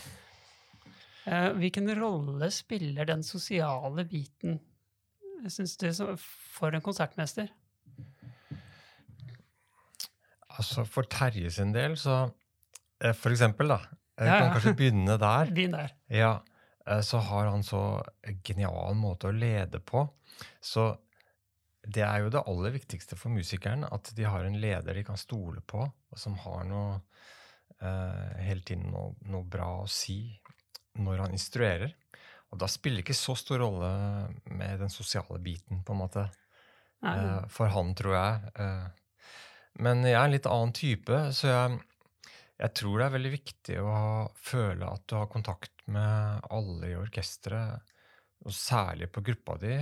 [1.25, 4.59] Eh, hvilken rolle spiller den sosiale biten,
[5.49, 5.91] syns du,
[6.57, 7.51] for en konsertmester?
[10.55, 12.31] Altså For Terje sin del, så
[13.03, 13.81] eh, For eksempel, da.
[14.15, 15.51] Jeg kan kanskje begynne der.
[15.57, 15.95] Begynn der.
[16.13, 16.35] Ja,
[17.03, 17.81] så har han så
[18.47, 20.05] genial måte å lede på.
[20.63, 20.93] Så
[21.85, 25.21] det er jo det aller viktigste for musikeren, at de har en leder de kan
[25.21, 26.95] stole på, og som har noe
[27.81, 30.19] eh, hele tiden noe, noe bra å si
[31.01, 31.93] når han instruerer.
[32.55, 33.91] Og da spiller det ikke så stor rolle
[34.55, 36.29] med den sosiale biten, på en måte.
[37.05, 38.53] Eh, for han, tror jeg.
[38.63, 39.33] Eh,
[39.85, 41.81] men jeg er en litt annen type, så jeg,
[42.63, 46.93] jeg tror det er veldig viktig å ha, føle at du har kontakt med alle
[46.93, 47.93] i orkesteret,
[48.45, 49.77] og særlig på gruppa di.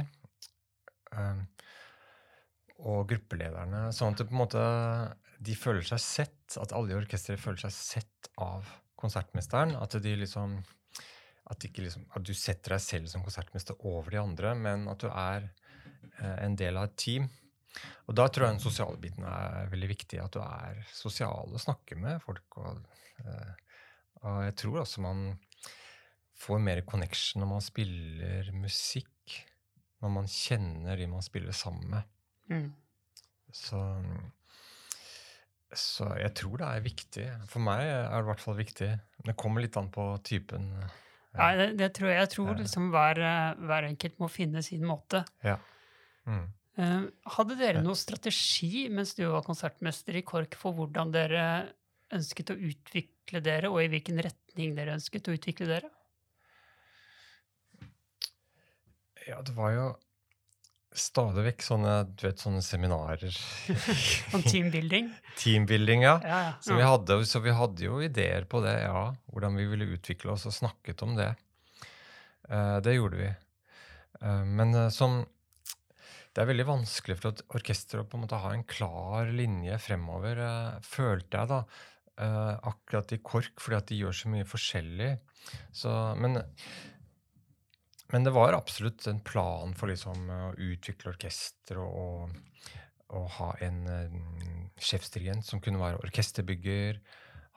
[1.12, 1.42] eh,
[2.82, 4.62] og gruppelederne, sånn at måte,
[5.42, 8.66] de føler seg sett, at alle i orkesteret føler seg sett av
[8.98, 9.76] konsertmesteren.
[9.78, 10.56] At, de liksom,
[11.50, 15.08] at, liksom, at du setter deg selv som konsertmester over de andre, men at du
[15.10, 17.30] er eh, en del av et team.
[18.10, 20.18] Og da tror jeg den sosiale biten er veldig viktig.
[20.20, 22.58] At du er sosial og snakker med folk.
[22.60, 22.82] Og,
[23.22, 23.78] eh,
[24.22, 25.30] og jeg tror også man
[26.42, 29.38] får mer connection når man spiller musikk.
[30.02, 32.10] Når man kjenner de man spiller sammen med.
[32.50, 32.70] Mm.
[33.52, 33.80] Så,
[35.76, 37.28] så jeg tror det er viktig.
[37.52, 38.90] For meg er det i hvert fall viktig.
[39.28, 40.70] Det kommer litt an på typen.
[41.36, 42.18] Ja, det, det tror jeg.
[42.20, 45.22] Jeg tror liksom hver, eh, hver enkelt må finne sin måte.
[45.44, 45.58] Ja.
[46.28, 46.50] Mm.
[46.72, 51.42] Uh, hadde dere noen strategi mens du var konsertmester i KORK for hvordan dere
[52.16, 55.90] ønsket å utvikle dere, og i hvilken retning dere ønsket å utvikle dere?
[59.28, 59.86] Ja, det var jo
[60.98, 63.36] stadig vekk sånne, du vet, sånne seminarer.
[64.36, 65.08] Om teambuilding?
[65.40, 66.16] Teambuilding, ja.
[66.24, 66.52] Ja, ja.
[66.64, 69.06] Så vi, hadde, så vi hadde jo ideer på det, ja.
[69.32, 71.30] Hvordan vi ville utvikle oss, og snakket om det.
[72.48, 73.30] Uh, det gjorde vi.
[74.20, 75.22] Uh, men uh, som
[76.32, 79.76] Det er veldig vanskelig for et orkester å på en måte ha en klar linje
[79.84, 80.38] fremover,
[80.80, 81.58] følte jeg, da.
[82.68, 85.10] Akkurat i KORK, fordi at de gjør så mye forskjellig.
[85.76, 86.40] Så, men
[88.12, 92.34] men det var absolutt en plan for liksom å utvikle orkester og,
[93.16, 94.16] og ha en uh,
[94.76, 96.98] sjefsdirigent som kunne være orkesterbygger,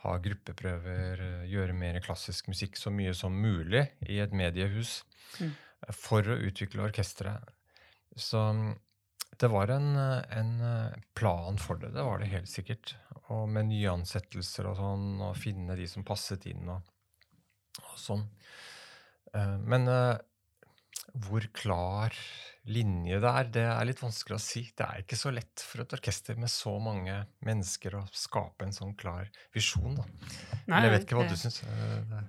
[0.06, 5.02] ha gruppeprøver, uh, gjøre mer klassisk musikk så mye som mulig i et mediehus
[5.36, 5.50] Mm.
[5.52, 7.50] uh, for å utvikle orkesteret.
[8.16, 8.70] Så um,
[9.36, 10.52] det var en, en
[11.18, 12.94] plan for det, det var det helt sikkert.
[13.34, 16.88] Og med nyansettelser og sånn, og finne de som passet inn og,
[17.82, 18.24] og sånn.
[19.68, 19.90] Men
[21.24, 22.14] hvor klar
[22.68, 24.64] linje det er, det er litt vanskelig å si.
[24.76, 28.74] Det er ikke så lett for et orkester med så mange mennesker å skape en
[28.76, 29.96] sånn klar visjon.
[30.00, 30.06] Da.
[30.06, 31.62] Nei, Men jeg vet ikke hva det- du syns.
[31.64, 32.24] eh,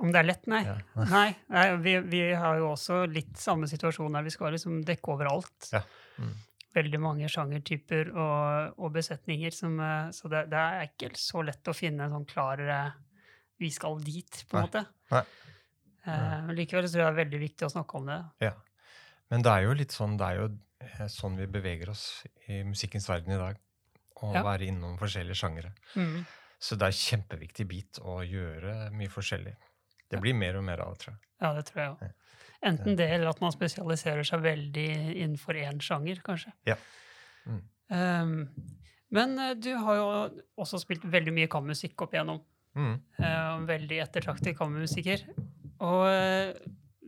[0.00, 0.46] Om det er lett?
[0.46, 0.62] Nei.
[0.64, 0.76] Ja.
[1.14, 5.14] Nei, nei vi, vi har jo også litt samme situasjon der Vi skal liksom dekke
[5.14, 5.72] overalt.
[5.72, 5.82] Ja.
[6.18, 6.34] Mm.
[6.74, 9.50] Veldig mange sjangertyper og, og besetninger.
[9.54, 12.62] Som, eh, så det, det er ikke så lett å finne en sånn klar
[13.58, 14.84] Vi skal dit, på en måte.
[15.10, 15.24] Nei.
[16.08, 18.18] Eh, men likevel så tror jeg det er veldig viktig å snakke om det.
[18.48, 18.54] Ja.
[19.28, 20.48] Men det er jo litt sånn, det er jo
[20.86, 22.04] eh, sånn vi beveger oss
[22.48, 23.58] i musikkens verden i dag.
[24.18, 24.42] Å Ja.
[24.42, 25.72] være innom forskjellige sjangere.
[25.94, 26.24] Mm.
[26.58, 29.54] Så det er en kjempeviktig bit å gjøre mye forskjellig.
[30.10, 31.20] Det blir mer og mer av det, tror jeg.
[31.40, 32.14] Ja, det tror jeg òg.
[32.68, 34.88] Enten det, eller at man spesialiserer seg veldig
[35.22, 36.50] innenfor én sjanger, kanskje.
[36.66, 36.74] Ja.
[37.46, 37.60] Mm.
[37.94, 38.32] Um,
[39.14, 40.08] men eh, du har jo
[40.64, 42.42] også spilt veldig mye kammermusikk opp igjennom.
[42.78, 42.96] Mm.
[43.20, 45.22] Uh, veldig ettertraktet kammermusiker.
[45.84, 46.56] Og eh,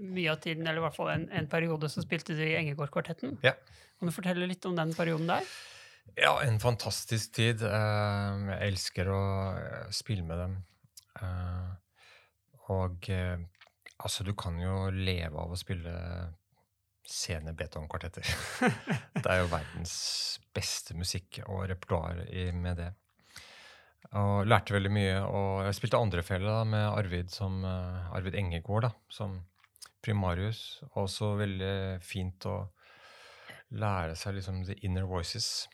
[0.00, 3.38] mye av tiden, eller i hvert fall en, en periode, så spilte du i Engegård-kvartetten.
[3.44, 3.54] Ja.
[3.98, 5.46] Kan du fortelle litt om den perioden der?
[6.18, 7.62] Ja, en fantastisk tid.
[7.66, 9.22] Eh, Jeg elsker å
[9.58, 10.58] eh, spille med dem.
[12.70, 15.90] Og altså, du kan jo leve av å spille
[17.10, 18.28] sene betongkvartetter.
[19.22, 19.94] det er jo verdens
[20.54, 22.22] beste musikk og repertoar
[22.54, 22.92] med det.
[24.18, 25.18] Og lærte veldig mye.
[25.22, 29.36] Og jeg spilte andrefele med Arvid, som, uh, Arvid Engegård da, som
[30.02, 30.80] primarius.
[30.98, 32.56] Også veldig fint å
[33.70, 35.68] lære seg liksom the inner voices.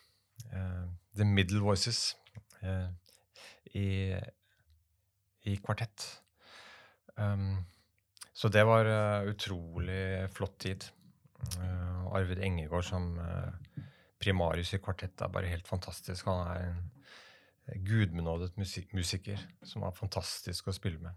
[0.53, 0.85] Uh,
[1.16, 2.11] the middle voices
[2.61, 2.90] uh,
[3.72, 4.12] i,
[5.49, 6.05] i kvartett.
[7.16, 7.64] Um,
[8.37, 8.85] så det var
[9.25, 10.85] utrolig flott tid.
[12.12, 13.07] Arvid Engegård som
[14.20, 16.29] primarius i kvartett er bare helt fantastisk.
[16.29, 16.83] Han er en
[17.74, 21.16] gudbenådet musik musiker som var fantastisk å spille med.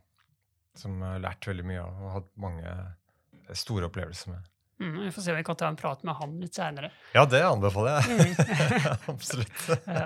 [0.77, 2.73] Som jeg har lært veldig mye av og hatt mange
[3.57, 4.47] store opplevelser med.
[4.79, 6.91] Mm, vi får se om vi kan ta en prat med han litt seinere.
[7.11, 8.15] Ja, det anbefaler jeg.
[8.15, 8.75] Mm.
[9.13, 9.65] Absolutt.
[9.97, 10.05] ja.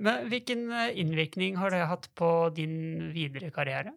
[0.00, 3.92] men hvilken eh, innvirkning har det hatt på din videre karriere?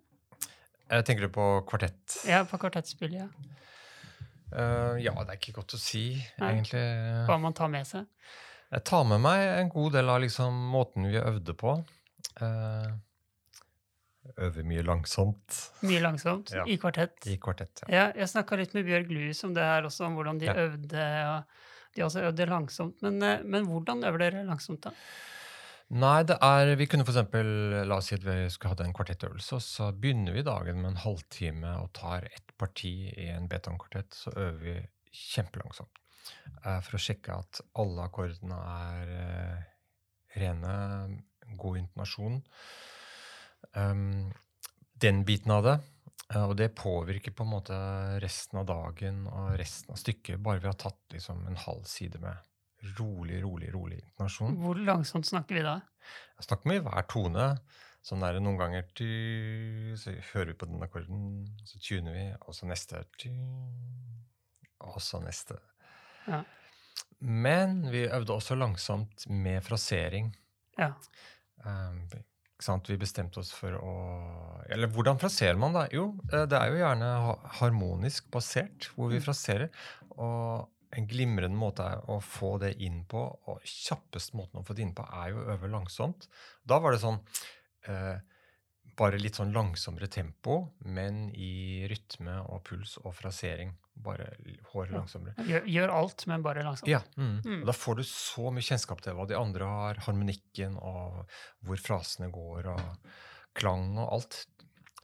[0.88, 2.20] Jeg tenker du på kvartett?
[2.28, 3.24] Ja, på kvartettspillet.
[3.24, 3.54] Ja.
[4.48, 6.54] Uh, ja, det er ikke godt å si, Nei.
[6.54, 6.84] egentlig.
[7.28, 8.06] Hva man tar med seg?
[8.72, 11.78] Jeg tar med meg en god del av liksom måten vi øvde på.
[12.42, 12.90] Eh,
[14.44, 15.56] øver mye langsomt
[15.88, 16.66] Mye langsomt Ja.
[16.68, 17.16] i kvartett.
[17.32, 17.84] i kvartett.
[17.88, 17.94] Ja.
[17.96, 20.54] Ja, jeg snakka litt med Bjørg Louis om det her også, om hvordan de Ja.
[20.54, 21.06] øvde.
[21.38, 21.44] og
[21.96, 23.02] De også øvde langsomt.
[23.02, 24.92] Men, eh, men hvordan øver dere langsomt, da?
[25.90, 28.94] Nei, det er Vi kunne for eksempel, La oss si at vi skulle hatt en
[28.94, 33.48] kvartettøvelse, og så begynner vi dagen med en halvtime og tar ett parti i en
[33.48, 34.10] betongkvartett.
[34.12, 35.88] Så øver vi kjempelangsomt
[36.84, 39.68] for å sjekke at alle akkordene er eh,
[40.42, 40.74] rene,
[41.58, 42.42] god intonasjon.
[43.78, 44.34] Um,
[45.00, 45.78] den biten av det.
[46.34, 47.78] eh, og det påvirker på en måte
[48.24, 52.20] resten av dagen og resten av stykket, bare vi har tatt liksom en halv side
[52.24, 54.58] med rolig, rolig, rolig intonasjon.
[54.62, 55.80] Hvor langsomt snakker vi da?
[56.38, 57.48] Jeg snakker med hver tone.
[58.06, 58.86] Sånn der, Noen ganger
[60.00, 61.24] så hører vi på den akkorden,
[61.68, 63.02] så tuner vi, og så neste
[64.86, 65.58] og så neste.
[66.28, 66.44] Ja.
[67.20, 70.34] Men vi øvde også langsomt med frasering.
[70.78, 70.94] Ja.
[71.66, 72.04] Um?
[72.88, 73.92] Vi bestemte oss for å
[74.74, 75.84] Eller hvordan fraserer man, da?
[75.94, 77.10] Jo, eh, det er jo gjerne
[77.60, 79.24] harmonisk basert hvor vi Mm.
[79.28, 79.70] fraserer.
[80.18, 84.82] Og en glimrende måte å få det inn på, og kjappest måten å få det
[84.88, 86.28] inn på, er jo å øve langsomt.
[86.66, 87.20] Da var det sånn
[87.88, 88.20] eh,
[88.98, 90.58] Bare litt sånn langsommere tempo,
[90.90, 93.76] men i rytme og puls og frasering.
[93.94, 94.32] Bare
[94.72, 95.46] håret langsommere.
[95.46, 96.90] Gjør, gjør alt, men bare langsomt.
[96.90, 97.40] Ja, mm.
[97.46, 97.64] Mm.
[97.68, 101.24] Da får du så mye kjennskap til hva de andre har, harmonikken og
[101.66, 103.12] hvor frasene går, og
[103.58, 104.40] klang og alt.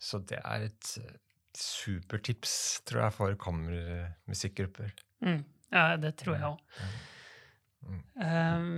[0.04, 1.16] Så det er et eh,
[1.58, 2.56] supertips,
[2.90, 4.94] tror jeg, for kammermusikkgrupper.
[5.26, 5.42] Mm.
[5.74, 6.84] Ja, det tror jeg òg.
[7.84, 8.02] Mm.
[8.16, 8.74] Um,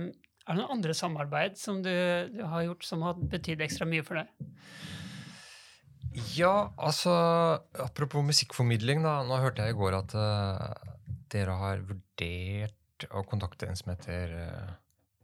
[0.46, 1.92] er det noen andre samarbeid som du,
[2.32, 4.46] du har gjort som har betydd ekstra mye for deg?
[6.16, 7.12] Ja, altså
[7.84, 9.20] Apropos musikkformidling, da.
[9.26, 10.94] Nå hørte jeg i går at uh,
[11.32, 14.72] dere har vurdert å kontakte en som heter uh,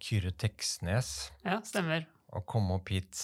[0.02, 1.32] Kyrre Teksnes.
[1.46, 2.04] Ja, stemmer.
[2.32, 3.16] å komme opp hit.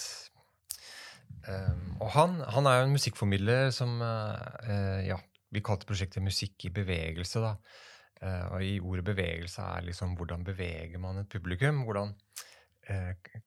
[1.45, 5.19] Um, og han, han er jo en musikkformidler som uh, Ja,
[5.53, 7.55] vi kalte prosjektet Musikk i bevegelse, da.
[8.51, 11.85] Og i ordet bevegelse er liksom hvordan beveger man et publikum?
[11.87, 12.09] Hvordan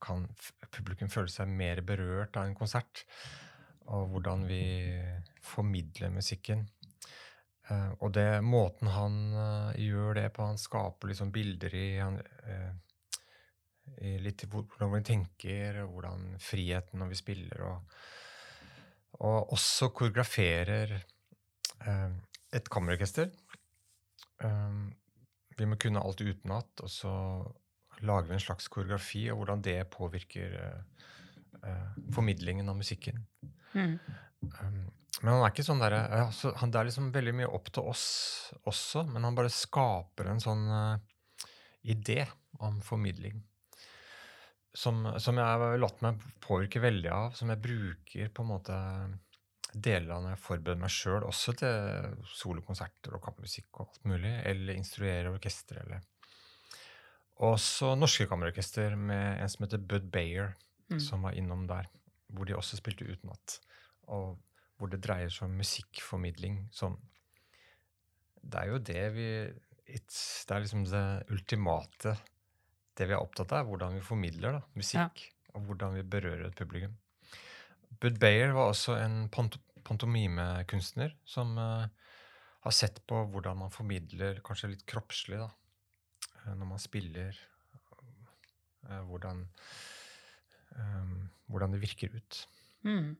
[0.01, 0.23] kan
[0.73, 3.03] publikum føle seg mer berørt av en konsert?
[3.91, 4.63] Og hvordan vi
[5.43, 6.67] formidler musikken.
[7.71, 12.19] Eh, og det måten han eh, gjør det på, han skaper liksom bilder i han,
[12.51, 12.73] eh,
[14.03, 17.97] i litt hvordan vi tenker, og hvordan friheten når vi spiller, og,
[19.23, 20.95] og også koreograferer
[21.83, 23.27] et kammerorkester.
[25.59, 27.15] Vi må kunne alt utenat, og så
[28.07, 30.55] lager vi en slags koreografi, og hvordan det påvirker
[32.15, 33.19] formidlingen av musikken.
[33.75, 33.95] Mm.
[34.43, 34.81] Um,
[35.23, 37.87] men han er ikke sånn der, altså, han, Det er liksom veldig mye opp til
[37.93, 38.05] oss
[38.69, 41.47] også, men han bare skaper en sånn uh,
[41.83, 42.25] idé
[42.61, 43.43] om formidling.
[44.75, 48.79] Som, som jeg har latt meg påvirke veldig av, som jeg bruker på en måte
[49.73, 54.33] deler av når jeg forbereder meg sjøl, også til solokonserter og kammermusikk og alt mulig,
[54.49, 55.83] eller instruere orkester.
[55.85, 56.01] eller
[57.45, 60.55] Også norske kammerorkester med en som heter Bud Bayer,
[60.93, 61.01] Mm.
[61.01, 61.87] som var innom der,
[62.33, 63.59] hvor de også spilte utenat.
[64.13, 64.39] Og
[64.79, 66.99] hvor det dreier seg om musikkformidling som
[68.43, 69.27] Det er jo det vi
[69.87, 72.17] it's, Det er liksom det ultimate
[72.99, 75.23] Det vi er opptatt av, er hvordan vi formidler da, musikk.
[75.55, 76.97] Og hvordan vi berører et publikum.
[78.01, 81.87] Bud Bayer var også en pant pantomimekunstner som uh,
[82.63, 85.49] har sett på hvordan man formidler kanskje litt kroppslig da,
[86.45, 87.39] eh, når man spiller.
[88.87, 89.43] Uh, hvordan
[90.77, 92.47] um, hvordan det virker ut.
[92.85, 93.17] Mm.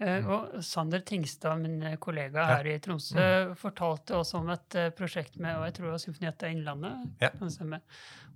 [0.00, 2.46] Eh, og Sander Tingstad, min kollega kollega Ja.
[2.46, 2.56] Mm.
[2.56, 6.02] her i Tromsø, fortalte også om et eh, prosjekt med og jeg tror det var
[6.06, 7.30] Symfonietta Innlandet, Ja.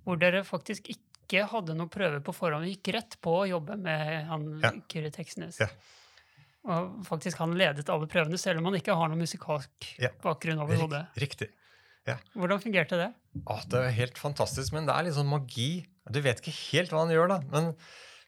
[0.05, 2.67] hvor dere faktisk ikke hadde noen prøve på forhånd.
[2.69, 4.71] Gikk rett på å jobbe med han Ja.
[4.87, 5.57] Kyrre Teksnes.
[5.59, 5.67] Ja.
[6.65, 10.09] Og faktisk han ledet alle prøvene, selv om han ikke har noen musikalsk Ja.
[10.21, 11.07] bakgrunn overhodet.
[11.17, 11.49] Riktig.
[12.35, 13.13] Hvordan fungerte det?
[13.47, 15.87] Ah, det er helt fantastisk, men det er litt sånn magi.
[16.13, 17.39] Du vet ikke helt hva han gjør, da.
[17.53, 17.71] Men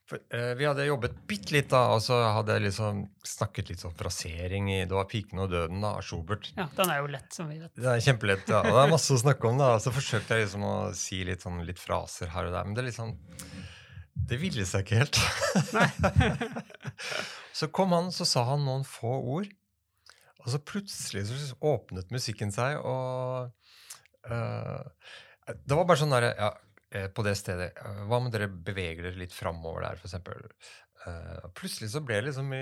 [0.08, 3.84] for, eh, vi hadde jobbet bitte litt, da, og så hadde jeg liksom snakket litt
[3.86, 6.54] om frasering i Det var 'Piken og døden' da, av Schubert.
[6.56, 7.76] Ja, Den er jo lett, som vi vet.
[7.76, 8.62] Det er kjempelett, ja.
[8.64, 9.74] Og det er masse å snakke om, da.
[9.76, 12.74] Og så forsøkte jeg liksom å si litt sånn litt fraser her og der, men
[12.74, 13.18] det er litt sånn
[14.28, 15.20] Det ville seg ikke helt.
[17.60, 19.52] så kom han, så sa han noen få ord,
[20.40, 23.52] og så plutselig så åpnet musikken seg, og
[24.32, 24.84] uh,
[25.52, 26.50] Det var bare sånn derre ja,
[27.14, 30.46] På det stedet eh, Hva om dere beveger dere litt framover der, for eksempel?
[31.06, 32.54] Eh, plutselig så ble liksom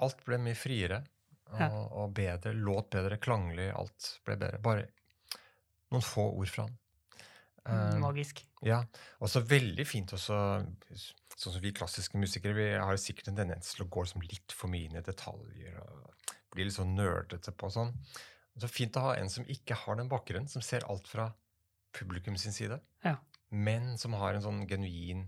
[0.00, 1.02] Alt ble mye friere
[1.52, 1.68] og, Ja.
[1.72, 2.52] og bedre.
[2.56, 3.68] Låt bedre, klanglig.
[3.76, 4.58] Alt ble bedre.
[4.64, 4.88] Bare
[5.92, 6.74] noen få ord fra han.
[7.66, 8.44] Uh, Magisk.
[8.62, 8.76] ja,
[9.18, 10.36] og så veldig fint også
[11.36, 14.54] Sånn som vi klassiske musikere, vi har sikkert en tendens til å gå liksom litt
[14.54, 17.90] for mye inn i detaljer og bli litt sånn nerdete på sånn.
[18.56, 21.26] Så fint å ha en som ikke har den bakgrunnen, som ser alt fra
[21.92, 23.16] publikum sin side, Ja.
[23.50, 25.26] Men som har en sånn genuin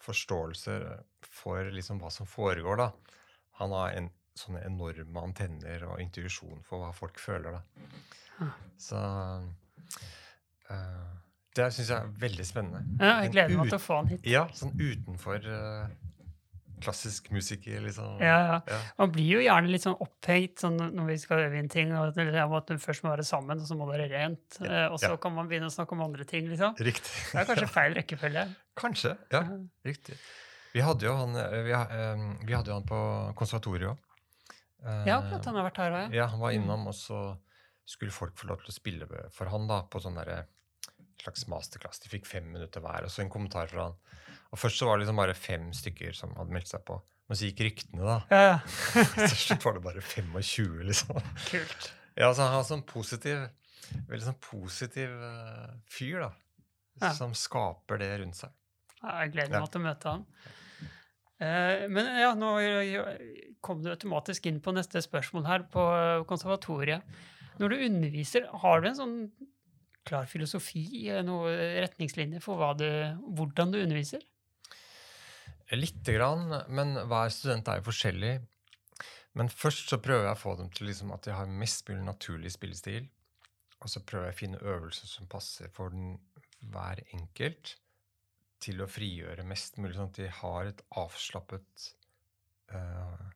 [0.00, 0.76] forståelse
[1.26, 2.90] for liksom hva som foregår, da.
[3.60, 8.50] Han har en, sånne enorme antenner og intuisjon for hva folk føler, da.
[8.80, 9.00] Så
[10.70, 11.10] uh,
[11.58, 12.80] det syns jeg er veldig spennende.
[13.02, 14.28] Ja, jeg gleder meg til å få han hit.
[14.30, 15.88] Ja, sånn utenfor eh,
[16.80, 18.18] klassisk musiker, liksom.
[18.20, 18.56] Ja, ja.
[18.68, 18.78] Ja.
[18.98, 22.18] Man blir jo gjerne litt sånn opphengt sånn når vi skal øve inn ting, og
[22.18, 24.58] at du først må være sammen, og så må det være rent.
[24.60, 26.74] Ja, eh, Og så kan man begynne å snakke om andre ting, liksom.
[26.80, 27.10] Riktig.
[27.32, 28.46] Det er kanskje feil rekkefølge.
[28.82, 29.16] Kanskje.
[29.32, 29.44] Ja,
[29.84, 30.16] riktig.
[30.72, 33.00] Vi hadde jo han, eh, vi, eh, vi hadde jo han på
[33.36, 33.98] konservatoriet òg.
[35.06, 35.44] Ja, akkurat.
[35.44, 36.22] Han har vært her òg, ja.
[36.22, 36.62] Ja, han var Mm.
[36.62, 37.36] innom, og så
[37.84, 40.46] skulle folk få lov til å spille for han da, på sånn derre
[41.20, 41.98] slags masterclass.
[42.00, 43.96] De fikk fem minutter hver, og så en kommentar fra han.
[44.50, 46.98] Og først så var det liksom bare fem stykker som hadde meldt seg på.
[47.30, 48.16] Men så gikk ryktene, da.
[48.32, 48.54] Ja, ja.
[49.30, 51.20] Til slutt var det bare 25, liksom.
[51.46, 51.90] Kult.
[52.18, 53.46] Ja, så Han har sånn positiv
[54.06, 56.30] Veldig sånn positiv eh, fyr, da.
[57.00, 57.12] Ja.
[57.16, 58.52] Som skaper det rundt seg.
[59.00, 60.26] Ja, Jeg gleder meg til å møte han.
[61.40, 66.24] Eh, men ja, nå eh, kom du automatisk inn på neste spørsmål her på eh,
[66.28, 67.06] konservatoriet.
[67.60, 69.16] Når du underviser, har du en sånn
[70.08, 70.84] klar filosofi,
[71.24, 72.86] noen retningslinjer for du,
[73.36, 74.22] hvordan du underviser?
[75.76, 78.32] Lite grann, men hver student er jo forskjellig.
[79.38, 82.02] Men først så prøver jeg å få dem til liksom at de har mest mulig
[82.08, 83.06] naturlig spillestil.
[83.80, 86.16] Og så prøver jeg å finne øvelser som passer for den,
[86.60, 87.76] hver enkelt,
[88.60, 91.86] til å frigjøre mest mulig, sånn at de har et avslappet
[92.74, 93.30] uh,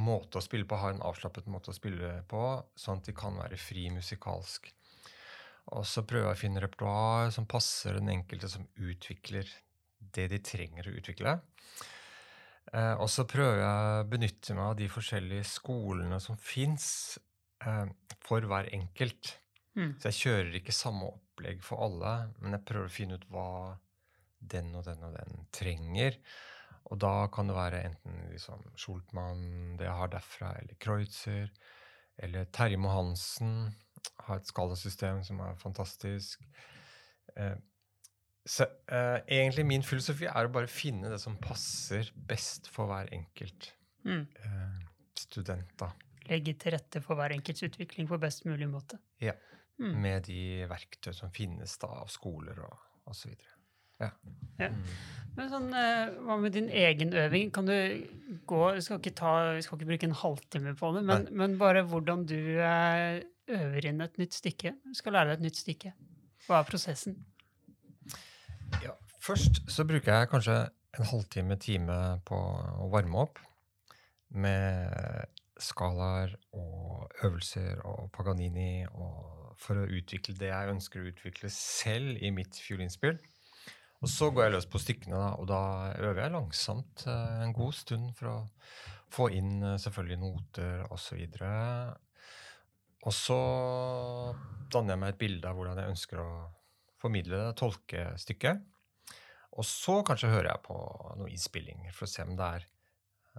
[0.00, 2.44] måte å spille på, har en avslappet måte å spille på,
[2.78, 4.70] sånn at de kan være fri musikalsk.
[5.76, 9.50] Og så prøver jeg å finne repertoar som passer den enkelte som utvikler
[9.98, 11.38] det de trenger å utvikle.
[12.72, 17.18] Eh, og så prøver jeg å benytte meg av de forskjellige skolene som fins
[17.64, 17.86] eh,
[18.24, 19.34] for hver enkelt.
[19.78, 19.94] Mm.
[20.00, 23.48] Så jeg kjører ikke samme opplegg for alle, men jeg prøver å finne ut hva
[24.38, 26.18] den og den og den trenger.
[26.88, 31.50] Og da kan det være enten liksom Schultmann, det jeg har derfra, eller Kreutzer,
[32.18, 33.68] eller Terje Mohansen.
[34.24, 36.42] Har et skalasystem som er fantastisk.
[37.36, 37.56] Eh,
[38.48, 43.10] så eh, egentlig min filosofi er å bare finne det som passer best for hver
[43.14, 43.74] enkelt
[44.06, 44.22] Mm.
[44.40, 44.76] eh,
[45.18, 45.90] student, da.
[46.30, 48.96] Legge til rette for hver enkelts utvikling på best mulig måte.
[49.20, 49.34] Ja.
[49.78, 49.94] Mm.
[50.00, 52.78] Med de verktøy som finnes da av skoler og
[53.10, 53.34] osv.
[54.00, 54.08] Ja.
[54.62, 54.68] Ja.
[54.70, 54.84] Mm.
[55.36, 57.50] Men sånn, eh, hva med din egen øving?
[57.52, 57.74] Kan du
[58.46, 61.58] gå Vi skal ikke, ta, vi skal ikke bruke en halvtime på det, men, men
[61.58, 64.72] bare hvordan du eh, øver inn et nytt stykke.
[64.86, 65.92] Du skal lære deg et nytt stykke.
[66.46, 67.18] Hva er prosessen?
[68.84, 70.58] Ja, først så bruker jeg kanskje
[70.98, 73.40] en halvtime, time på å varme opp
[74.34, 81.50] med skalaer og øvelser og Paganini og for å utvikle det jeg ønsker å utvikle
[81.52, 83.18] selv i mitt fiolinspill.
[83.98, 85.62] Og så går jeg løs på stykkene, da, og da
[85.98, 88.36] øver jeg langsomt eh, en god stund for å
[89.10, 91.24] få inn eh, selvfølgelig noter osv.
[93.02, 93.40] Og så
[94.70, 96.30] danner jeg meg et bilde av hvordan jeg ønsker å
[97.02, 98.60] formidle det, tolke stykket.
[99.58, 100.76] Og så kanskje hører jeg på
[101.18, 102.66] noen innspillinger for å se om det er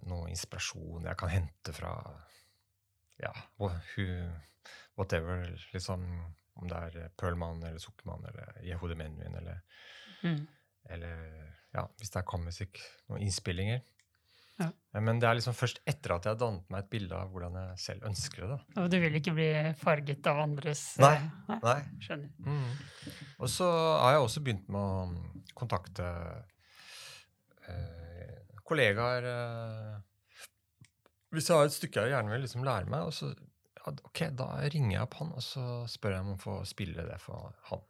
[0.09, 1.93] noe inspirasjon jeg kan hente fra
[3.19, 3.31] ja,
[4.95, 6.05] whatever, liksom.
[6.59, 9.61] Om det er Perlman eller Sukkermann eller Yehudi Menuhin eller,
[10.19, 10.41] Mm.
[10.91, 11.21] eller
[11.71, 13.79] ja, hvis det er kammermusikk, noen innspillinger.
[14.59, 14.67] Ja.
[14.93, 17.31] Eh, Men det er liksom først etter at jeg har dannet meg et bilde av
[17.33, 18.49] hvordan jeg selv ønsker det.
[18.51, 18.83] da.
[18.83, 21.13] Og du vil ikke bli farget av andres Nei.
[21.15, 21.59] eh, nei.
[21.63, 22.31] Nei, Skjønner.
[22.45, 23.19] Mm.
[23.39, 23.69] Og så
[24.03, 26.09] har jeg også begynt med å mm, kontakte
[27.67, 29.93] eh, kollegaer eh,
[31.33, 33.31] Hvis jeg har et stykke jeg gjerne vil liksom lære meg, og så,
[33.79, 37.05] ja, ok, da ringer jeg opp han og så spør jeg om å få spille
[37.07, 37.83] det for han.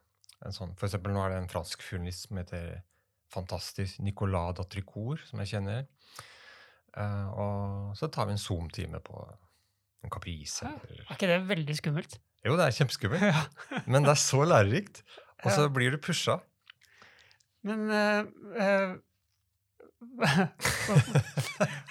[0.46, 2.82] En sånn, for eksempel nå er det en fransk fiolinist som heter
[3.30, 5.84] fantastisk Nicolas Datricourt, som jeg kjenner.
[7.00, 9.16] Eh, og så tar vi en Zoom-time på
[10.04, 10.66] en Caprice.
[10.66, 10.76] Ja.
[10.90, 12.20] eller Er ikke det veldig skummelt?
[12.46, 13.58] jo, det er kjempeskummelt,
[13.92, 15.04] men det er så lærerikt.
[15.44, 15.72] Og så Ja.
[15.76, 16.38] blir du pusha.
[17.64, 18.24] Men uh,
[18.56, 18.96] uh...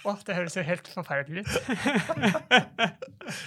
[0.09, 1.53] oh, det høres jo helt forferdelig ut.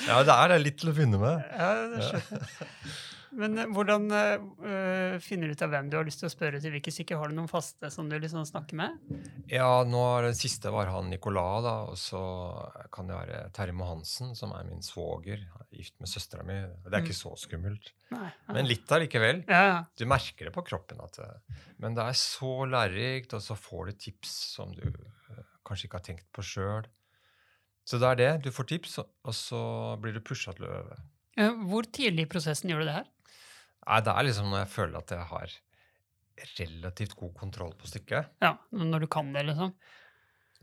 [0.06, 1.42] Ja, det er det litt til å begynne med.
[1.58, 2.68] ja, det skjønner jeg.
[3.38, 6.60] Men eh, hvordan eh, finner du ut av hvem du har lyst til å spørre
[6.62, 7.20] til hvilke stykker?
[7.22, 8.98] Har du noen faste som du liksom snakker med?
[9.52, 12.22] Ja, nå er den siste var han Nicolas, da, og så
[12.94, 15.46] kan det være Terje Hansen, som er min svoger.
[15.60, 16.58] Er Gift med søstera mi.
[16.84, 17.94] Det er ikke så skummelt.
[18.12, 18.28] Nei.
[18.28, 18.56] ja.
[18.58, 19.44] Men litt allikevel.
[19.48, 19.78] Ja, ja.
[19.96, 21.00] Du merker det på kroppen.
[21.04, 21.20] At,
[21.80, 26.02] men det er så lærerikt, og så får du tips som du eh, kanskje ikke
[26.02, 26.90] har tenkt på sjøl.
[27.88, 28.32] Så det er det.
[28.46, 29.62] Du får tips, og- så
[30.04, 31.00] blir du pusha til å øve.
[31.72, 33.08] Hvor tidlig i prosessen gjør du det her?
[33.88, 35.54] Nei, det er liksom når jeg føler at jeg har
[36.60, 38.30] relativt god kontroll på stykket.
[38.42, 39.74] Ja, Når du kan det, liksom?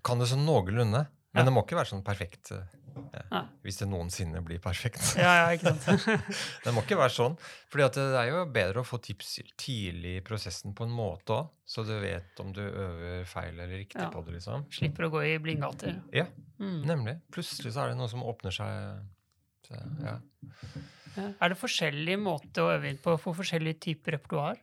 [0.05, 1.07] Kan det sånn noenlunde.
[1.35, 1.45] Men Ja.
[1.45, 3.43] det må ikke være sånn perfekt Ja, Ja.
[3.63, 4.99] hvis det noensinne blir perfekt.
[5.17, 6.05] Ja, ja, ikke sant?
[6.65, 7.37] det må ikke være sånn.
[7.71, 11.51] Fordi det er jo bedre å få tips tidlig i prosessen på en måte òg,
[11.69, 14.35] så du vet om du øver feil eller riktig på det.
[14.41, 14.65] liksom.
[14.73, 16.01] Slipper å gå i blindgater.
[16.13, 16.27] Ja,
[16.59, 16.83] Mm.
[16.87, 17.21] nemlig.
[17.31, 19.07] Plutselig så er det noe som åpner seg.
[19.69, 20.19] Så, ja.
[21.17, 21.31] Ja.
[21.41, 24.61] Er det forskjellige måter å øve inn på for forskjellige typer repertoar?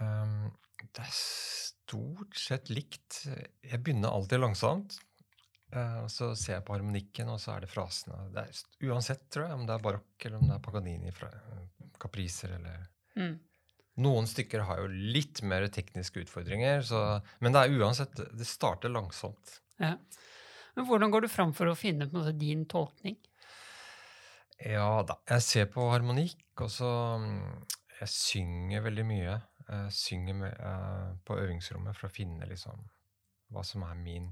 [0.00, 0.48] Um,
[0.80, 3.22] det er stort sett likt.
[3.26, 4.96] Jeg begynner alltid langsomt.
[5.70, 8.24] Uh, og så ser jeg på harmonikken, og så er det frasene.
[8.34, 11.30] Det er, uansett, tror jeg, om det er barokk eller om det er Paganini, fra,
[12.00, 12.88] kapriser eller
[13.18, 13.32] Mm.
[14.00, 17.00] Noen stykker har jo litt mer tekniske utfordringer, så,
[17.42, 19.56] men det er uansett Det starter langsomt.
[19.82, 19.96] Ja.
[20.76, 23.18] Men hvordan går du fram for å finne måte, din tolkning?
[24.60, 25.16] Ja da.
[25.30, 26.90] Jeg ser på harmonikk, og så
[27.20, 27.66] mm,
[28.00, 29.36] Jeg synger veldig mye.
[29.70, 32.80] Jeg synger med, uh, på øvingsrommet for å finne liksom
[33.50, 34.28] hva som er min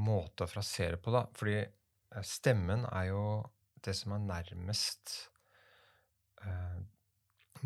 [0.00, 1.24] måte å frasere på, da.
[1.34, 3.22] Fordi eh, stemmen er jo
[3.84, 5.12] det som er nærmest
[6.42, 6.78] uh,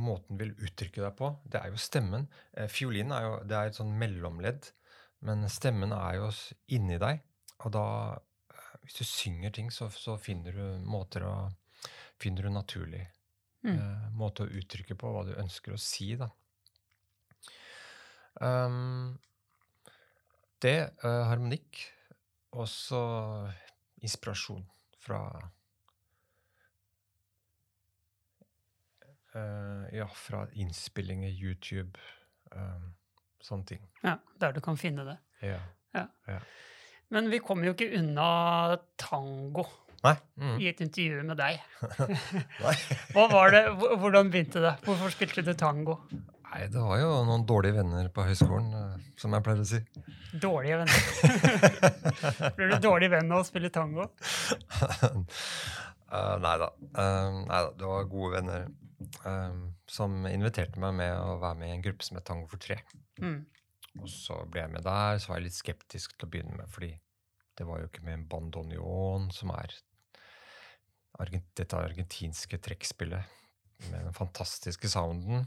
[0.00, 1.30] måten vil uttrykke deg på.
[1.44, 2.28] Det er jo stemmen.
[2.72, 4.70] Fiolinen er jo det er et sånn mellomledd,
[5.26, 6.30] men stemmen er jo
[6.74, 7.22] inni deg.
[7.64, 7.86] Og da,
[8.88, 11.36] hvis du synger ting, så, så finner du måter å
[12.18, 13.04] Finner du naturlig
[13.62, 13.74] Mm.
[13.78, 16.28] eh, måte å uttrykke på hva du ønsker å si, da.
[18.40, 19.18] Um,
[20.62, 21.80] det, uh, harmonikk,
[22.54, 23.00] og så
[24.02, 24.62] inspirasjon
[25.02, 25.20] fra
[29.34, 31.98] uh, Ja, fra innspillinger, YouTube,
[32.54, 32.92] um,
[33.42, 33.88] sånne ting.
[34.02, 35.18] Ja, Der du kan finne det.
[35.42, 35.60] Ja,
[35.94, 36.40] Ja.
[37.14, 38.30] Men vi kommer jo ikke unna
[39.00, 39.64] tango
[40.04, 40.14] Nei.
[40.38, 40.56] Mm.
[40.62, 41.62] i et intervju med deg.
[43.14, 43.62] Hva var det?
[43.74, 44.74] Hvordan begynte det?
[44.84, 45.98] Hvorfor spilte du tango?
[46.48, 49.80] Nei, det var jo noen dårlige venner på høyskolen, eh, som jeg pleier å si.
[50.40, 51.00] Dårlige venner.
[52.56, 54.06] Blir du dårlig venn av å spille tango?
[56.08, 56.70] uh, nei da.
[56.96, 57.68] Uh, nei da.
[57.76, 58.64] Det var gode venner
[59.26, 59.60] uh,
[59.92, 62.80] som inviterte meg med å være med i en gruppe som het Tango for tre.
[63.20, 63.42] Mm.
[64.02, 65.18] Og så ble jeg med der.
[65.18, 66.92] Så var jeg litt skeptisk til å begynne med, fordi
[67.58, 69.74] det var jo ikke med en bandoneon, som er
[71.18, 73.38] dette argentinske trekkspillet
[73.90, 75.46] med den fantastiske sounden.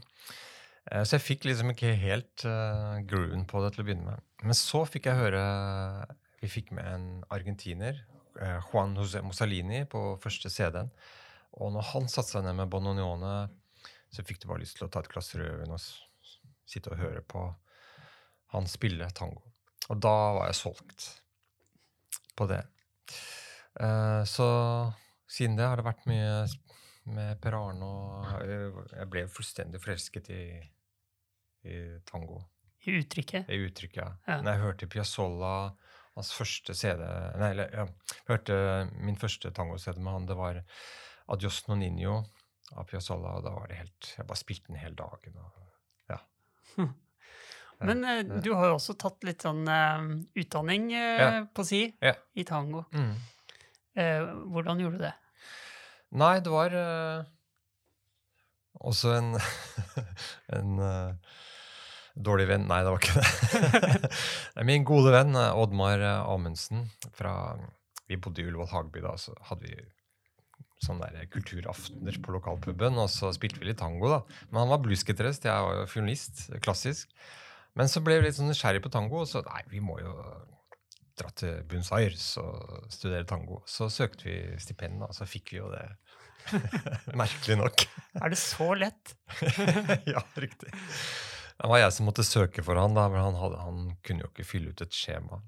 [0.90, 4.26] Eh, Så jeg fikk liksom ikke helt uh, grooven på det til å begynne med.
[4.42, 5.42] Men så fikk jeg høre
[6.42, 8.00] Vi fikk med en argentiner,
[8.40, 10.90] eh, Juan José Mussolini, på første CD-en.
[11.62, 13.34] Og når han satte seg ned med Bononione,
[14.10, 15.78] så fikk du bare lyst til å ta et glass rødvin og
[16.66, 17.44] sitte og høre på
[18.52, 19.42] han spille tango.
[19.90, 21.08] Og da var jeg solgt
[22.38, 22.62] på det.
[23.80, 24.46] Eh, så
[25.32, 26.46] siden det har det vært mye
[27.12, 30.42] med Per Arne, og jeg- jeg ble fullstendig forelsket i,
[31.64, 32.42] i tango.
[32.86, 33.48] I uttrykket?
[33.48, 34.18] I uttrykket.
[34.28, 34.40] Ja.
[34.42, 35.54] Når jeg hørte Piazzolla,
[36.14, 37.00] hans første CD
[37.38, 40.62] Nei, eller ja, jeg hørte min første tango-CD med han, det var
[41.28, 42.24] Adios Nonino
[42.76, 45.36] av Piazzolla, og da var det helt Jeg bare spilte den hele dagen.
[45.38, 45.52] Og,
[46.10, 46.18] ja.
[47.88, 50.02] Men uh, du har jo også tatt litt sånn uh,
[50.38, 52.86] utdanning uh, på si i tango.
[52.94, 53.12] Mm.
[53.92, 55.12] Hvordan gjorde du det?
[56.16, 56.74] Nei, det var
[58.80, 59.34] også en
[60.56, 60.80] en
[62.16, 64.10] dårlig venn Nei, det var ikke det.
[64.70, 67.34] Min gode venn Oddmar Amundsen fra
[68.08, 69.76] Vi bodde i Ullevål Hageby da, så hadde vi
[70.82, 74.20] sånne der kulturaftener på lokalpuben, og så spilte vi litt tango, da.
[74.50, 77.12] Men han var bluesgitarist, jeg var jo fiolinist, klassisk.
[77.78, 80.12] Men så ble vi litt sånn nysgjerrig på tango, og så nei, vi må jo
[81.18, 83.62] dra til Buenos Aires og studere tango.
[83.68, 85.86] Så søkte vi stipend, og så fikk vi jo det.
[87.20, 87.84] Merkelig nok.
[88.18, 89.14] Er det så lett?
[90.12, 90.72] ja, riktig.
[90.72, 94.30] Det var jeg som måtte søke for han, da, men han, hadde, han kunne jo
[94.32, 95.40] ikke fylle ut et skjema.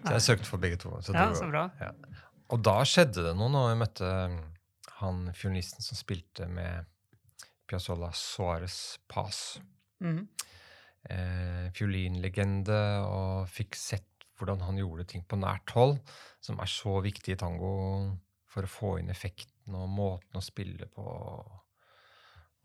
[0.00, 0.92] Så jeg søkte for begge to.
[1.04, 1.68] Så Ja, så bra.
[1.80, 1.92] Ja.
[2.50, 4.38] Og da skjedde det noe når jeg møtte mm,
[5.00, 6.88] han fiolinisten som spilte med
[7.70, 9.60] Piazzolla Suárez Paz.
[10.02, 10.26] Mhm.
[11.08, 15.96] Eh, fiolinlegende, og fikk sett hvordan han gjorde ting på nært hold,
[16.44, 17.72] som er så viktig i tango
[18.50, 21.04] for å få inn effekten og måten å spille på.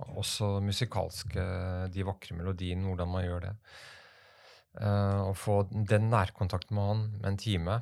[0.03, 1.43] Og også musikalske,
[1.91, 3.53] de vakre melodiene, hvordan man gjør det.
[4.81, 7.77] Eh, å få den nærkontakten med han med en time,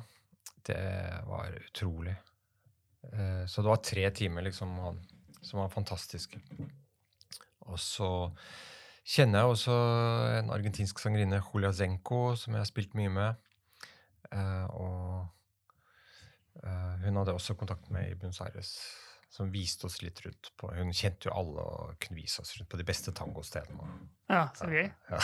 [0.64, 0.84] det
[1.26, 2.14] var utrolig.
[3.10, 5.02] Eh, så det var tre timer liksom han,
[5.40, 6.38] som var fantastiske.
[7.66, 8.10] Og så
[9.04, 9.76] kjenner jeg også
[10.40, 13.40] en argentinsk sangerinne, Julia Zenko, som jeg har spilt mye med.
[14.32, 18.72] Eh, og eh, hun hadde også kontakt med i Buenos Aires,
[19.34, 22.70] som viste oss litt rundt på Hun kjente jo alle og kunne vise oss rundt
[22.70, 23.88] på de beste tangostedene.
[24.30, 24.86] Ja, så gøy.
[25.10, 25.20] Ja.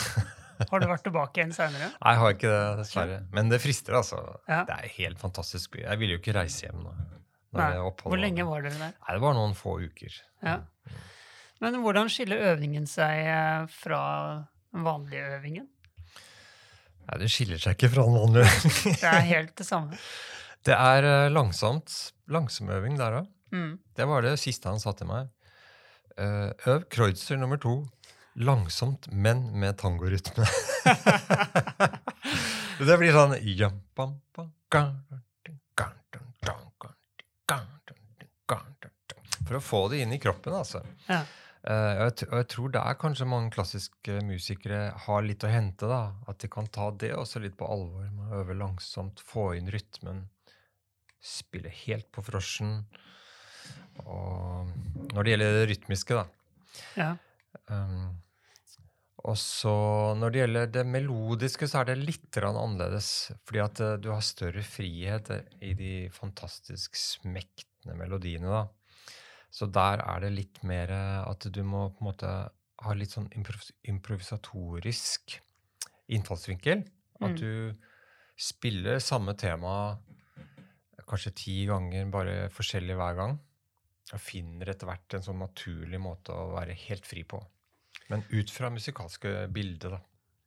[0.69, 1.89] Har du vært tilbake igjen seinere?
[2.03, 3.21] Nei, jeg har ikke det, dessverre.
[3.33, 4.19] Men det frister, altså.
[4.45, 4.61] Ja.
[4.67, 5.79] Det er helt fantastisk.
[5.81, 6.93] Jeg ville jo ikke reise hjem nå.
[7.51, 8.93] Hvor lenge var dere der?
[8.93, 10.13] Nei, det var noen få uker.
[10.45, 10.59] Ja.
[11.61, 14.01] Men hvordan skiller øvingen seg eh, fra
[14.73, 15.67] den vanlige øvingen?
[17.05, 18.97] Nei, det skiller seg ikke fra den vanlige øvingen.
[19.01, 19.99] det er helt det samme.
[20.61, 21.89] Det er eh, langsomt.
[22.29, 23.29] Langsom øving der òg.
[23.49, 23.79] Mm.
[23.97, 25.31] Det var det siste han sa til meg.
[26.21, 27.79] Eh, øv kreutzer nummer to.
[28.37, 30.45] Langsomt, men med tangorytme.
[32.85, 33.33] det blir sånn
[39.51, 40.79] For å få det inn i kroppen, altså.
[41.09, 41.25] Ja.
[41.61, 45.89] Eh, og, jeg, og jeg tror der kanskje mange klassiske musikere har litt å hente.
[45.89, 48.07] da, At de kan ta det også litt på alvor.
[48.17, 50.25] Man øver langsomt, få inn rytmen.
[51.21, 52.79] Spille helt på frosjen.
[54.07, 54.71] Og
[55.13, 56.25] når det gjelder det rytmiske, da.
[56.97, 57.11] Ja.
[57.69, 58.21] Um,
[59.21, 59.75] og så
[60.17, 63.31] når det gjelder det melodiske, så er det litt annerledes.
[63.45, 65.29] Fordi at eh, du har større frihet
[65.61, 68.49] i de fantastisk smektende melodiene.
[68.49, 68.63] da.
[69.51, 72.31] Så der er det litt mer eh, at du må på en måte
[72.81, 73.27] ha litt sånn
[73.85, 75.39] improvisatorisk
[76.11, 76.85] innfallsvinkel.
[77.21, 77.37] At Mm.
[77.37, 77.75] du
[78.37, 79.99] spiller samme tema
[81.07, 83.39] kanskje ti ganger, bare forskjellig hver gang.
[84.13, 87.39] Og finner etter hvert en sånn naturlig måte å være helt fri på.
[88.09, 89.99] Men ut fra musikalske bildet, da.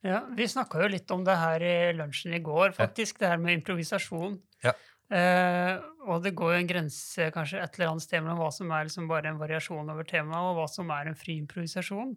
[0.02, 3.18] Ja, Vi snakka jo litt om det her i lunsjen i går, faktisk.
[3.18, 4.38] Det her med improvisasjon.
[4.62, 4.72] Ja.
[5.12, 5.74] Eh,
[6.08, 8.86] og det går jo en grense kanskje et eller annet sted mellom hva som er
[8.88, 12.14] liksom bare en variasjon over temaet, og hva som er en fri improvisasjon.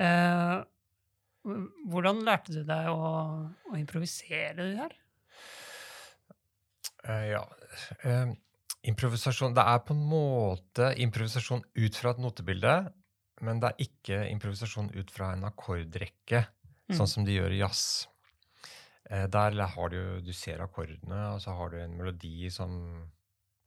[0.00, 0.54] Eh,
[1.92, 3.12] hvordan lærte du deg å,
[3.72, 4.96] å improvisere det her?
[7.02, 7.42] Eh, ja.
[8.06, 8.32] eh,
[8.86, 12.74] improvisasjon Det er på en måte improvisasjon ut fra et notebilde,
[13.42, 16.46] men det er ikke improvisasjon ut fra en akkordrekke,
[16.90, 16.96] Mm.
[16.98, 18.08] sånn som de gjør i jazz.
[19.12, 23.10] Eh, der har du Du ser akkordene, og så har du en melodi som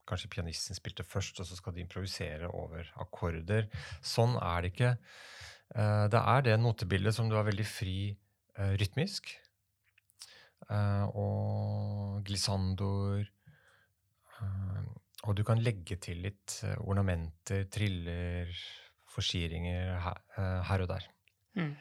[0.06, 3.66] kanskje pianisten spilte først, og så skal de improvisere over akkorder.
[4.02, 4.92] Sånn er det ikke.
[5.74, 7.98] Eh, det er det notebildet som du har veldig fri
[8.58, 9.34] eh, rytmisk.
[10.66, 13.28] Og glissandoer.
[15.26, 18.50] Og du kan legge til litt ornamenter, triller,
[19.16, 21.06] eh, her og der.
[21.54, 21.76] Mm.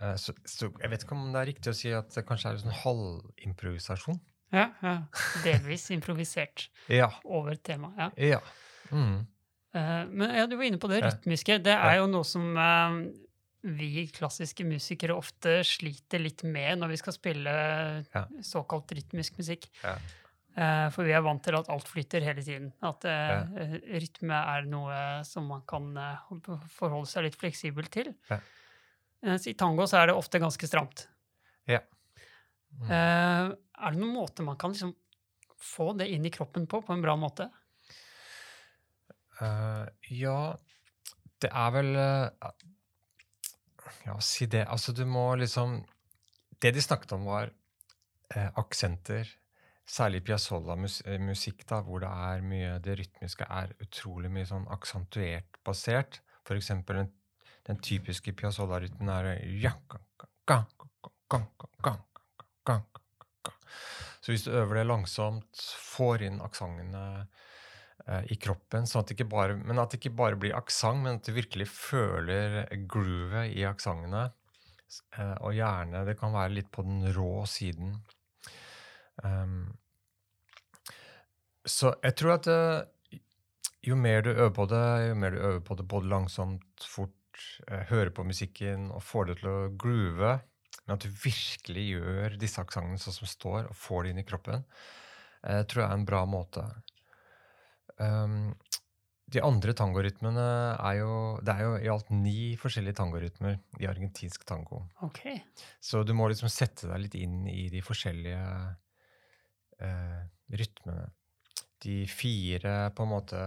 [0.00, 2.50] Eh, så, så jeg vet ikke om det er riktig å si at det kanskje
[2.52, 4.20] er en sånn halvimprovisasjon.
[4.54, 4.92] Ja, ja.
[5.44, 6.68] Delvis improvisert
[7.00, 7.10] Ja.
[7.24, 8.14] over temaet.
[8.16, 8.38] Ja.
[8.38, 8.42] ja.
[8.94, 9.26] Mm.
[9.76, 11.58] Eh, Men ja, du var inne på det rytmiske.
[11.66, 13.00] Det er jo noe som eh,
[13.68, 17.52] vi klassiske musikere ofte sliter litt med når vi skal spille
[18.46, 19.66] såkalt rytmisk musikk.
[19.82, 19.96] Ja.
[20.94, 22.70] For vi er vant til at alt flyter hele tiden.
[22.82, 24.96] At rytme er noe
[25.26, 25.90] som man kan
[26.74, 28.08] forholde seg litt fleksibelt til.
[28.30, 28.38] Ja.
[29.26, 31.08] Mens i tango så er det ofte ganske stramt.
[31.68, 31.80] Ja.
[32.78, 32.90] Mm.
[32.90, 34.94] Eh, Er det noen måte man kan liksom
[35.58, 37.48] få det inn i kroppen på, på en bra måte?
[39.38, 40.56] Uh, ja,
[41.38, 42.48] det er vel uh,
[44.06, 44.64] Ja, si det.
[44.66, 45.84] Altså, du må liksom
[46.58, 47.52] Det de snakket om, var
[48.34, 49.30] uh, aksenter.
[49.88, 56.18] Særlig Piazzolla-musikk, da, hvor det er mye Det rytmiske er utrolig mye sånn aksentuert basert.
[56.44, 57.06] For eksempel
[57.68, 59.28] den typiske Piazzolla-rytmen er
[64.20, 65.62] Så hvis du øver det langsomt,
[65.92, 67.04] får inn aksentene
[68.32, 71.18] i kroppen, sånn at det ikke bare, men at det ikke bare blir aksent, men
[71.18, 74.30] at du virkelig føler groovet i aksentene.
[75.44, 77.98] Og gjerne Det kan være litt på den rå siden.
[79.20, 79.76] Um,
[81.68, 83.20] så jeg tror at det,
[83.84, 87.17] jo mer du øver på det, jo mer du øver på det både langsomt, fort
[87.66, 90.32] eh, hører på musikken og får det til å groove,
[90.86, 94.26] men at du virkelig gjør disse aksentene sånn som står, og får det inn i
[94.28, 94.64] kroppen,
[95.42, 96.64] eh, tror jeg er en bra måte.
[97.98, 98.54] Um,
[99.28, 100.44] de andre tangorytmene
[100.78, 104.84] er jo Det er jo i alt ni forskjellige tangorytmer i argentinsk tango.
[105.04, 105.42] Okay.
[105.80, 108.44] Så du må liksom sette deg litt inn i de forskjellige
[109.84, 110.20] eh,
[110.62, 111.10] rytmene.
[111.84, 113.42] De fire på en måte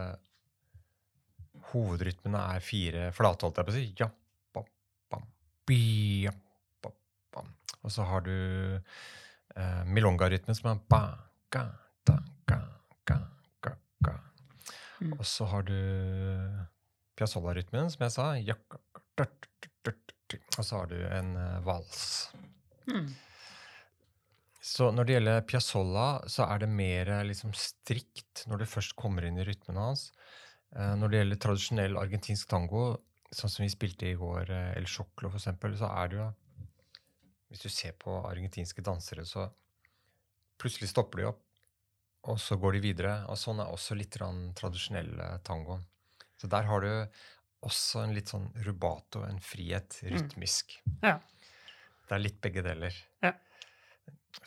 [1.71, 3.85] Hovedrytmene er fire flate, holdt jeg på å si.
[4.01, 4.09] Ja,
[4.55, 4.67] bam,
[5.13, 5.27] bam,
[5.69, 5.81] bi,
[6.25, 6.33] ja,
[6.83, 6.97] bam,
[7.35, 7.53] bam.
[7.81, 11.03] Og så har du eh, milonga-rytmen, som er ba,
[11.53, 11.67] ga,
[12.09, 12.17] da,
[12.49, 12.59] ga,
[13.07, 13.21] ga,
[13.63, 13.75] ga,
[14.09, 14.17] ga.
[15.01, 15.15] Mm.
[15.17, 15.77] Og så har du
[17.17, 18.31] Piazzolla-rytmen, som jeg sa.
[18.41, 18.83] Ja, ga,
[19.19, 19.31] ga.
[20.57, 22.31] Og så har du en eh, vals.
[22.89, 23.09] Mm.
[24.61, 28.95] Så når det gjelder Piazzolla, så er det mer eh, liksom strikt når du først
[28.99, 30.09] kommer inn i rytmen hans.
[30.75, 32.83] Eh, når det gjelder tradisjonell argentinsk tango,
[33.31, 36.31] sånn som vi spilte i går, eh, El Choclo eksempel, så er det jo
[37.51, 39.49] Hvis du ser på argentinske dansere, så
[40.57, 41.41] plutselig stopper de opp,
[42.31, 43.25] og så går de videre.
[43.27, 45.81] Og sånn er også litt tradisjonell eh, tango.
[46.39, 46.91] Så der har du
[47.67, 50.77] også en litt sånn rubato, en frihet rytmisk.
[51.03, 51.17] Ja.
[52.07, 52.95] Det er litt begge deler.
[53.19, 53.33] Ja.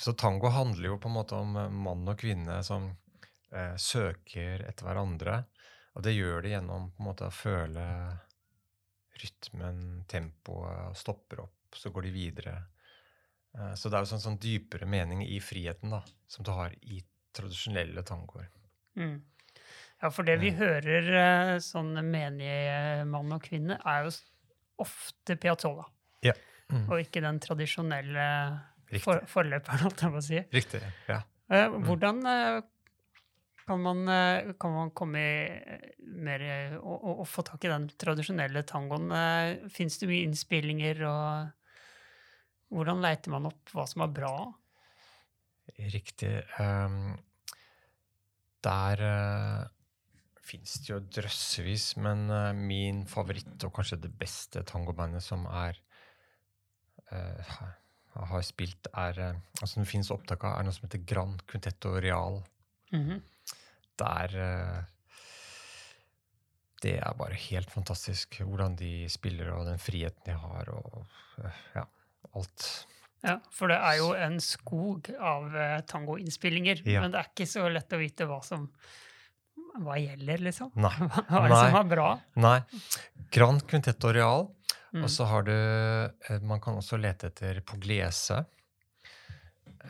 [0.01, 1.53] Så tango handler jo på en måte om
[1.85, 2.89] mann og kvinne som
[3.53, 5.43] eh, søker etter hverandre.
[5.95, 7.85] Og det gjør de gjennom på en måte å føle
[9.23, 12.55] rytmen, tempoet, stopper opp, så går de videre.
[13.55, 16.75] Eh, Så det er jo sånn, sånn dypere mening i friheten da, som du har
[16.83, 16.99] i
[17.35, 18.49] tradisjonelle tangoer.
[18.99, 19.21] Mm.
[20.03, 24.13] Ja, for det vi hører eh, sånn menige mann og kvinne, er jo
[24.83, 25.87] ofte Piazzolla.
[26.27, 26.35] Ja.
[26.73, 26.89] Mm.
[26.91, 28.27] Og ikke den tradisjonelle
[29.03, 30.43] for, forløperen, holdt jeg på å si.
[30.55, 30.83] Riktig.
[31.09, 31.21] ja.
[31.55, 32.21] Eh, Hvordan
[33.67, 37.73] kan man, eh, kan man komme eh, mer eh, og, og, og få tak i
[37.73, 39.13] den tradisjonelle tangoen?
[39.73, 44.35] Fins det mye innspillinger, og hvordan leiter man opp hva som er bra?
[45.79, 46.35] Riktig.
[46.61, 47.15] Um,
[48.65, 49.65] der uh,
[50.45, 55.81] fins det jo drøssevis, men uh, min favoritt, og kanskje det beste tangobandet som er
[57.13, 57.55] uh,
[58.15, 61.97] har spilt, er uh, Altså, det fins opptak av, er noe som heter Grand Quintetto
[61.97, 62.43] Real.
[62.93, 63.23] Mhm.
[64.01, 64.81] Der eh,
[66.85, 71.07] Det er bare helt fantastisk hvordan de spiller, og den friheten de har, og
[71.41, 71.85] eh, ja,
[72.35, 72.67] alt.
[73.25, 77.01] Ja, for det er jo en skog av eh, tangoinnspillinger, Ja.
[77.01, 78.69] men det er ikke så lett å vite hva som
[79.81, 80.71] hva gjelder, liksom.
[80.79, 80.93] Nei.
[81.31, 82.09] Hva er det som er bra?
[82.39, 82.59] Nei.
[83.35, 84.45] Grand Quintetto Real.
[84.95, 85.03] Mm.
[85.03, 85.55] Og så har du
[86.47, 88.45] Man kan også lete etter Pugliese.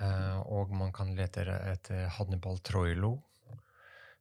[0.00, 1.44] Eh, og man kan lete
[1.74, 3.18] etter Hannibal Troilo.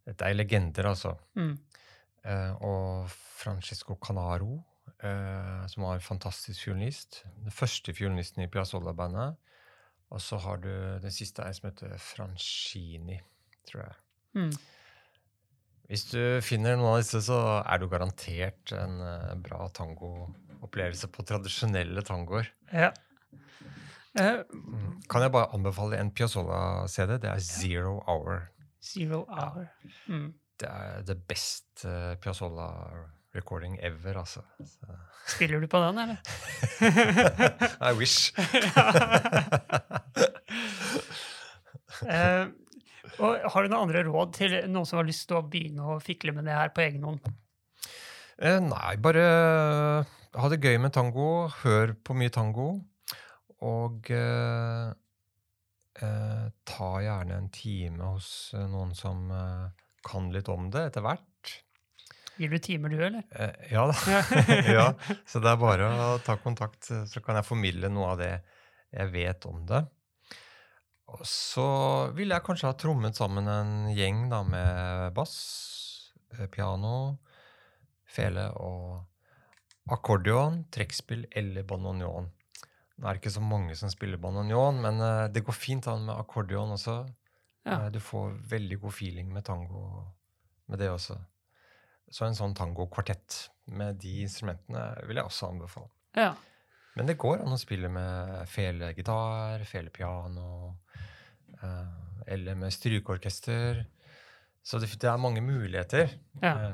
[0.07, 1.13] Dette er legender, altså.
[1.39, 1.53] Mm.
[2.23, 4.57] Eh, og Francisco Canaro,
[5.03, 7.23] eh, som var en fantastisk fiolinist.
[7.43, 9.37] Den første fiolinisten i Piazzolla-bandet.
[10.13, 10.69] Og så har du
[11.01, 13.17] den siste er som heter Francini,
[13.69, 13.95] tror jeg.
[14.37, 14.51] Mm.
[15.89, 21.25] Hvis du finner noen av disse, så er du garantert en eh, bra tangoopplevelse på
[21.27, 22.47] tradisjonelle tangoer.
[22.71, 22.91] Ja.
[24.19, 24.43] Eh,
[25.09, 27.17] Kan jeg bare anbefale en Piazzolla-CD?
[27.23, 28.45] Det er Zero Hour.
[28.83, 29.67] Zero hour.
[30.07, 30.33] Mm.
[30.59, 34.43] Det er the best uh, Piazzolla-recording ever, altså.
[34.59, 34.97] Så.
[35.35, 36.17] Spiller du på den, eller?
[37.89, 38.33] I wish.
[42.03, 42.49] uh,
[43.23, 46.01] og har du noen andre råd til noen som har lyst til å begynne å
[46.03, 47.31] fikle med det her på egen hånd?
[48.41, 49.25] Uh, nei, bare
[50.33, 51.47] ha det gøy med tango.
[51.61, 52.67] Hør på mye tango.
[53.63, 54.91] Og eh,
[56.03, 58.27] eh, ta gjerne en time hos
[58.57, 61.29] eh, noen som eh, kan litt om det etter hvert.
[62.37, 63.23] Gir du timer, du, eller?
[63.31, 63.95] Eh, ja da.
[64.73, 64.85] ja,
[65.29, 68.33] så det er bare å ta kontakt, eh, så kan jeg formidle noe av det
[68.93, 69.83] jeg vet om det.
[71.13, 71.67] Og så
[72.17, 75.35] ville jeg kanskje ha trommet sammen en gjeng da, med bass,
[76.33, 77.19] eh, piano,
[78.09, 82.31] fele og akkordeon, trekkspill eller bandoneon.
[82.99, 86.05] Nå er det ikke så mange som spiller bananjon, men eh, det går fint an
[86.05, 86.99] med akkordeon også.
[87.65, 87.79] Ja.
[87.85, 90.03] Eh, Du får veldig god feeling med tango
[90.69, 91.17] med det også.
[92.13, 95.89] Så en sånn tangokvartett med de instrumentene vil jeg også anbefale.
[96.15, 96.33] Ja.
[96.95, 100.75] Men det går an å spille med felegitar, felepiano,
[101.57, 101.87] eh,
[102.27, 103.81] eller med strykeorkester.
[104.63, 106.13] Så det, det er mange muligheter.
[106.43, 106.73] ja.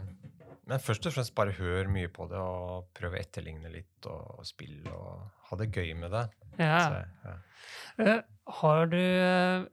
[0.70, 4.44] Men først og fremst bare hør mye på det, og prøv å etterligne litt, og
[4.46, 6.26] spille, og ha det gøy med det.
[6.62, 6.80] ja.
[6.86, 7.38] Så, ja.
[8.00, 8.20] Eh,
[8.60, 9.66] har du eh,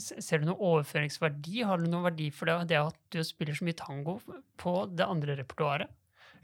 [0.00, 1.60] Ser du noen overføringsverdi?
[1.68, 4.16] Har du noen verdi for det, det at du spiller så mye tango
[4.60, 5.92] på det andre repertoaret?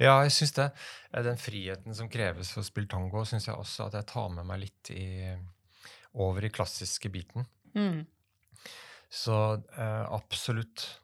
[0.01, 0.68] Ja, jeg syns det.
[1.11, 4.30] Eh, Den friheten som kreves for å spille tango, syns jeg også at jeg tar
[4.36, 5.34] med meg litt i,
[6.20, 7.49] over i klassiske biten.
[7.74, 8.05] Mm.
[9.11, 9.34] Så
[9.74, 10.99] absolutt.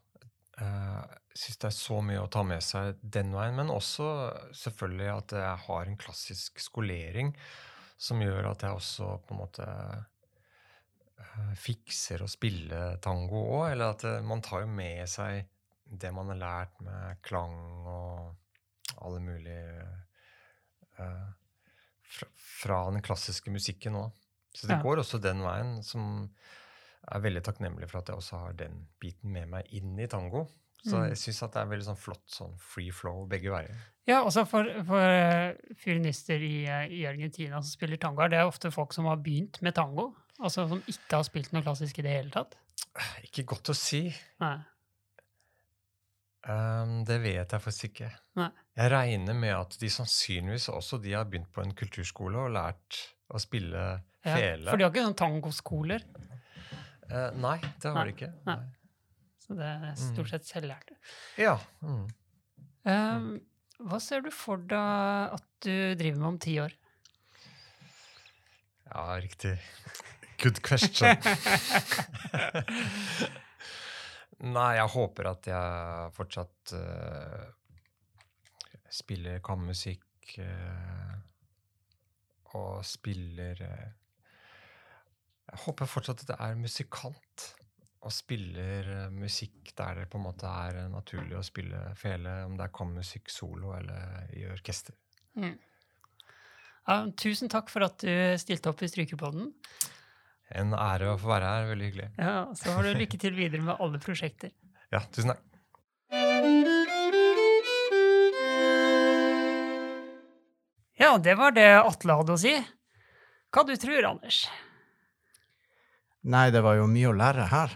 [0.57, 1.03] Uh,
[1.37, 3.57] syns det er så mye å ta med seg den veien.
[3.59, 4.07] Men også
[4.57, 7.33] selvfølgelig at jeg har en klassisk skolering
[7.97, 9.67] som gjør at jeg også på en måte
[11.17, 13.71] eh, fikser å spille tango òg.
[13.73, 15.45] Eller at eh, man tar jo med seg
[15.87, 19.87] det man har lært med klang og alle mulige
[20.99, 21.27] eh,
[22.07, 22.29] fra,
[22.61, 24.13] fra den klassiske musikken òg.
[24.57, 24.81] Så det Ja.
[24.81, 26.29] går også den veien, som
[27.11, 30.47] er veldig takknemlig for at jeg også har den biten med meg inn i tango.
[30.85, 31.07] Så Mm.
[31.09, 33.75] jeg syns det er veldig sånn flott sånn free flow begge veier.
[34.07, 38.43] Ja, også for, for eh, fiolinister i, eh, i Argentina som spiller tango, er det
[38.45, 40.13] ofte folk som har begynt med tango?
[40.39, 42.55] Altså som ikke har spilt noe klassisk i det hele tatt?
[43.25, 44.13] Ikke godt å si.
[46.47, 48.11] Um, det vet jeg faktisk ikke.
[48.39, 48.49] Nei.
[48.77, 52.99] Jeg regner med at de sannsynligvis også de har begynt på en kulturskole og lært
[53.33, 53.81] å spille
[54.23, 54.69] Ja, fele.
[54.69, 56.05] for de har ikke sånn tangoskoler,
[57.09, 58.31] Eh, nei, det har Nei, de ikke.
[58.45, 58.57] nei.
[59.39, 60.31] så det er stort Mm.
[60.33, 60.97] sett selvlærte.
[61.39, 61.53] Ja.
[61.81, 62.07] Mm.
[62.87, 63.29] Um,
[63.87, 66.73] hva ser du for deg at du driver med om ti år?
[68.87, 69.57] ja, riktig.
[70.39, 71.17] Good question.
[74.47, 77.47] Nei, jeg håper at jeg fortsatt uh,
[78.93, 80.03] spiller kammermusikk,
[80.43, 81.15] uh,
[82.57, 83.87] og spiller eh,
[85.47, 87.45] Jeg håper fortsatt at det er musikant.
[88.07, 92.43] Og spiller eh, musikk der det på en måte er eh, naturlig å spille fele,
[92.45, 94.95] om det er kammermusikk solo eller i orkester.
[95.37, 99.49] Ja, tusen takk for at du stilte opp i Strykepodden.
[100.55, 101.65] En ære å få være her.
[101.73, 102.07] Veldig hyggelig.
[102.21, 104.53] Ja, så har du lykke til videre med alle prosjekter.
[104.87, 105.41] Ja, tusen takk.
[110.95, 112.53] Ja, det var det Atle hadde å si.
[113.51, 114.45] Hva du tror, Anders?
[116.27, 117.75] Nei, det var jo mye å lære her.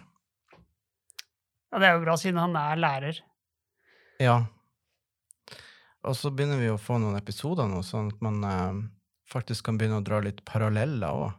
[1.71, 3.21] Ja, Det er jo bra, siden han er lærer.
[4.19, 4.41] Ja.
[6.03, 8.81] Og så begynner vi å få noen episoder nå, sånn at man eh,
[9.31, 11.37] faktisk kan begynne å dra litt paralleller òg.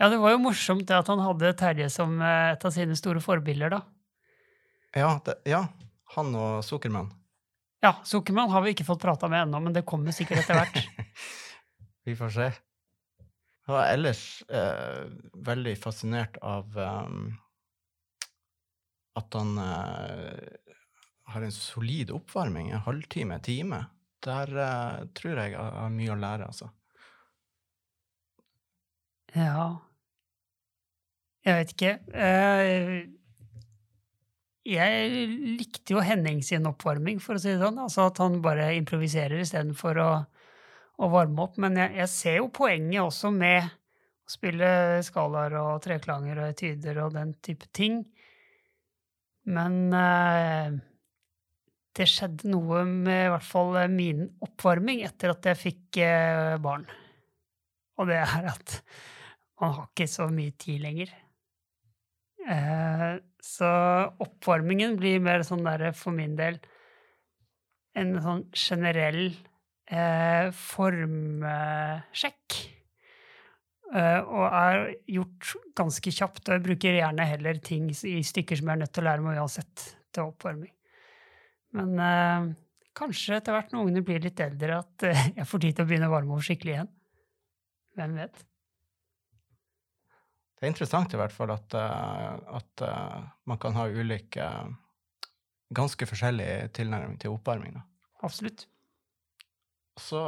[0.00, 2.94] Ja, det var jo morsomt det at han hadde Terje som eh, et av sine
[2.96, 3.82] store forbilder, da.
[4.94, 5.64] Ja, det, ja,
[6.14, 7.10] han og Sukkermann.
[7.82, 10.82] Ja, Sukkermann har vi ikke fått prata med ennå, men det kommer sikkert etter hvert.
[12.06, 12.52] Vi får se.
[13.70, 15.02] Jeg var ellers eh,
[15.46, 17.28] veldig fascinert av um,
[19.14, 20.48] at han eh,
[21.30, 23.78] har en solid oppvarming, en halvtime, time.
[24.26, 26.72] Der eh, tror jeg jeg har mye å lære, altså.
[29.38, 29.68] Ja
[31.46, 31.94] Jeg vet ikke.
[32.10, 33.06] Uh,
[34.66, 35.28] jeg
[35.60, 37.78] likte jo Henning sin oppvarming, for å si det sånn.
[37.86, 40.10] Altså at han bare improviserer istedenfor å,
[41.00, 41.58] å varme opp.
[41.62, 44.70] Men jeg, jeg ser jo poenget også med å spille
[45.06, 48.02] skalaer og treklanger og etyder og den type ting.
[49.50, 50.76] Men eh,
[51.96, 56.84] det skjedde noe med i hvert fall min oppvarming etter at jeg fikk eh, barn.
[58.00, 58.78] Og det er at
[59.60, 61.10] man har ikke så mye tid lenger.
[62.48, 63.08] Eh,
[63.44, 63.70] så
[64.22, 66.60] oppvarmingen blir mer sånn derre for min del
[67.98, 69.32] en sånn generell
[69.90, 72.58] eh, formsjekk.
[73.90, 76.44] Eh, og er gjort ganske kjapt.
[76.46, 79.26] Og jeg bruker gjerne heller ting i stykker som jeg er nødt til å lære
[79.26, 80.72] meg uansett, til oppvarming.
[81.78, 82.52] Men eh,
[82.98, 85.90] kanskje etter hvert når ungene blir litt eldre, at eh, jeg får tid til å
[85.90, 86.94] begynne å varme over skikkelig igjen.
[87.98, 88.46] Hvem vet?
[90.60, 94.48] Det er interessant i hvert fall at, eh, at eh, man kan ha ulike
[95.72, 97.78] ganske forskjellige tilnærming til oppvarming.
[97.78, 97.86] Da.
[98.26, 98.66] Absolutt.
[100.00, 100.20] Så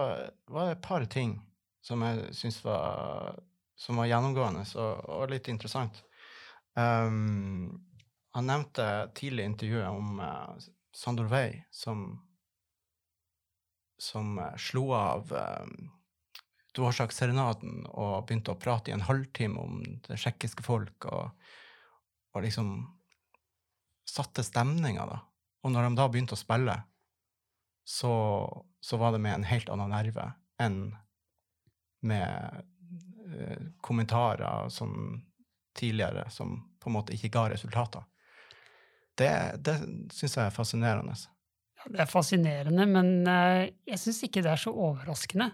[0.53, 1.39] var det et par ting
[1.83, 3.39] som jeg syns var,
[3.89, 6.03] var gjennomgående og, og litt interessant.
[6.79, 7.81] Um,
[8.33, 8.87] han nevnte
[9.19, 10.55] tidlig i intervjuet om uh,
[10.97, 12.07] Sandor Wey som,
[14.01, 15.91] som uh, slo av um,
[16.73, 21.35] Dvorsak-serenaden og begynte å prate i en halvtime om det tsjekkiske folk, og,
[22.33, 22.71] og liksom
[24.09, 25.19] satte stemninga, da.
[25.63, 26.79] Og når de da begynte å spille,
[27.85, 28.13] så,
[28.83, 30.81] så var det med en helt annen nerve enn
[32.03, 32.63] med
[33.31, 35.23] eh, kommentarer som
[35.79, 38.05] tidligere som på en måte ikke ga resultater.
[39.19, 39.31] Det,
[39.63, 39.77] det
[40.13, 41.15] syns jeg er fascinerende.
[41.79, 45.51] Ja, det er fascinerende, men eh, jeg syns ikke det er så overraskende.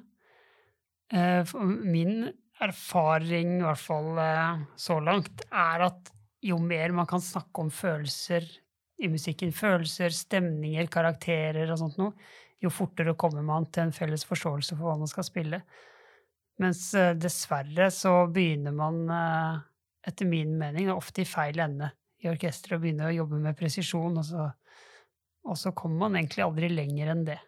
[1.13, 2.31] Eh, min
[2.65, 6.13] erfaring, i hvert fall eh, så langt, er at
[6.45, 8.47] jo mer man kan snakke om følelser
[8.99, 12.15] i musikken, følelser, stemninger, karakterer og sånt noe,
[12.63, 15.61] jo fortere kommer man til en felles forståelse for hva man skal spille.
[16.63, 19.05] Mens eh, dessverre så begynner man,
[20.07, 24.17] etter min mening, ofte i feil ende i orkesteret og begynner å jobbe med presisjon,
[24.19, 24.49] og så,
[25.47, 27.39] og så kommer man egentlig aldri lenger enn det.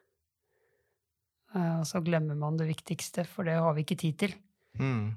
[1.59, 4.37] Og så glemmer man det viktigste, for det har vi ikke tid til.
[4.79, 5.17] Mm.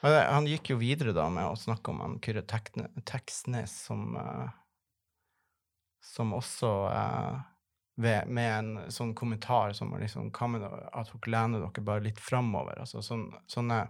[0.00, 4.16] Han gikk jo videre da med å snakke om han Kyrre Teksnes, som,
[6.00, 6.70] som også
[8.00, 12.20] ved, med en sånn kommentar som liksom Hva med at dere lener dere bare litt
[12.20, 12.80] framover?
[12.80, 13.82] Altså sånn, sånne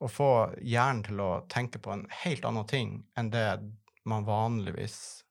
[0.00, 0.30] Å få
[0.60, 3.48] hjernen til å tenke på en helt annen ting enn det
[4.04, 5.24] man vanligvis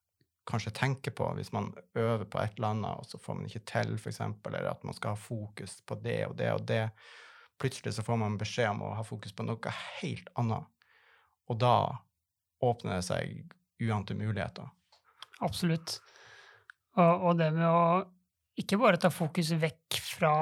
[0.50, 3.64] kanskje tenker på hvis man øver på et eller annet, og så får man ikke
[3.70, 6.88] til, f.eks., eller at man skal ha fokus på det og det og det.
[7.62, 10.66] Plutselig så får man beskjed om å ha fokus på noe helt annet.
[11.52, 11.76] Og da
[12.64, 13.54] åpner det seg
[13.84, 14.68] uante muligheter.
[15.44, 16.00] Absolutt.
[17.00, 17.84] Og, og det med å
[18.60, 20.34] ikke bare ta fokus vekk fra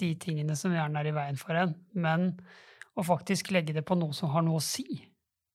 [0.00, 2.32] de tingene som gjerne er i veien for en, men
[2.98, 4.86] å faktisk legge det på noe som har noe å si.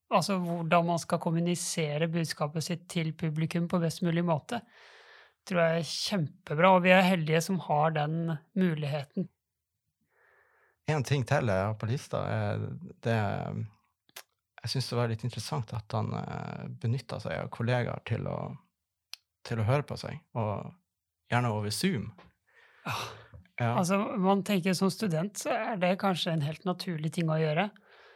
[0.09, 4.61] Altså hvordan man skal kommunisere budskapet sitt til publikum på best mulig måte.
[5.47, 9.29] tror jeg er kjempebra, og vi er heldige som har den muligheten.
[10.89, 12.63] En ting til jeg har på lista, er
[13.05, 13.19] det
[14.59, 18.51] Jeg syns det var litt interessant at han eh, benytta seg av kollegaer til å,
[19.47, 20.69] til å høre på seg, og
[21.31, 22.09] gjerne over Zoom.
[22.89, 23.05] Ah.
[23.59, 23.73] Ja.
[23.75, 27.65] Altså, man tenker Som student så er det kanskje en helt naturlig ting å gjøre.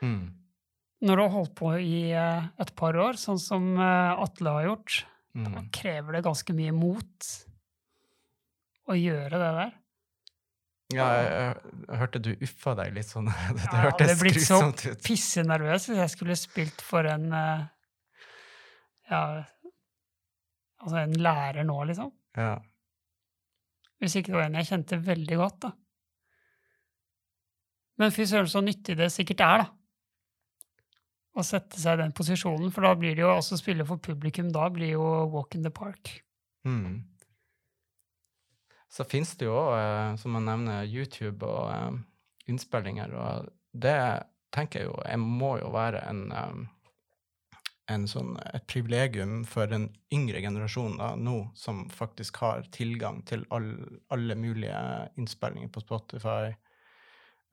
[0.01, 0.29] Mm.
[1.03, 4.69] Når du har holdt på i eh, et par år, sånn som eh, Atle har
[4.69, 5.09] gjort, da
[5.49, 5.69] Mm.
[5.73, 7.27] krever det ganske mye mot
[8.85, 9.71] å gjøre det der.
[10.93, 13.31] Ja, jeg, jeg, jeg hørte du uffa deg litt sånn.
[13.57, 15.01] Det, Ja, jeg hadde blitt så grusomt ut.
[15.07, 17.63] Pissenervøs hvis jeg skulle spilt for en eh,
[19.09, 19.23] Ja,
[20.83, 22.11] altså en lærer nå, liksom.
[22.37, 22.57] Ja.
[24.03, 25.71] Hvis ikke det var en jeg kjente veldig godt, da.
[28.01, 29.69] Men fy søren, så nyttig det sikkert er, da.
[31.33, 34.51] Å sette seg i den posisjonen, for da blir det jo også spille for publikum,
[34.53, 36.11] da blir jo walk in the park.
[36.67, 37.01] Mm.
[38.93, 41.95] Så finnes det jo òg, som man nevner, YouTube og eh,
[42.53, 43.97] innspillinger, og det
[44.53, 46.67] tenker jeg jo jeg må jo være en, eh, en
[48.07, 53.73] sånn, et privilegium for den yngre generasjonen da, nå, som faktisk har tilgang til all,
[54.13, 54.77] alle mulige
[55.19, 56.53] innspillinger på Spotify,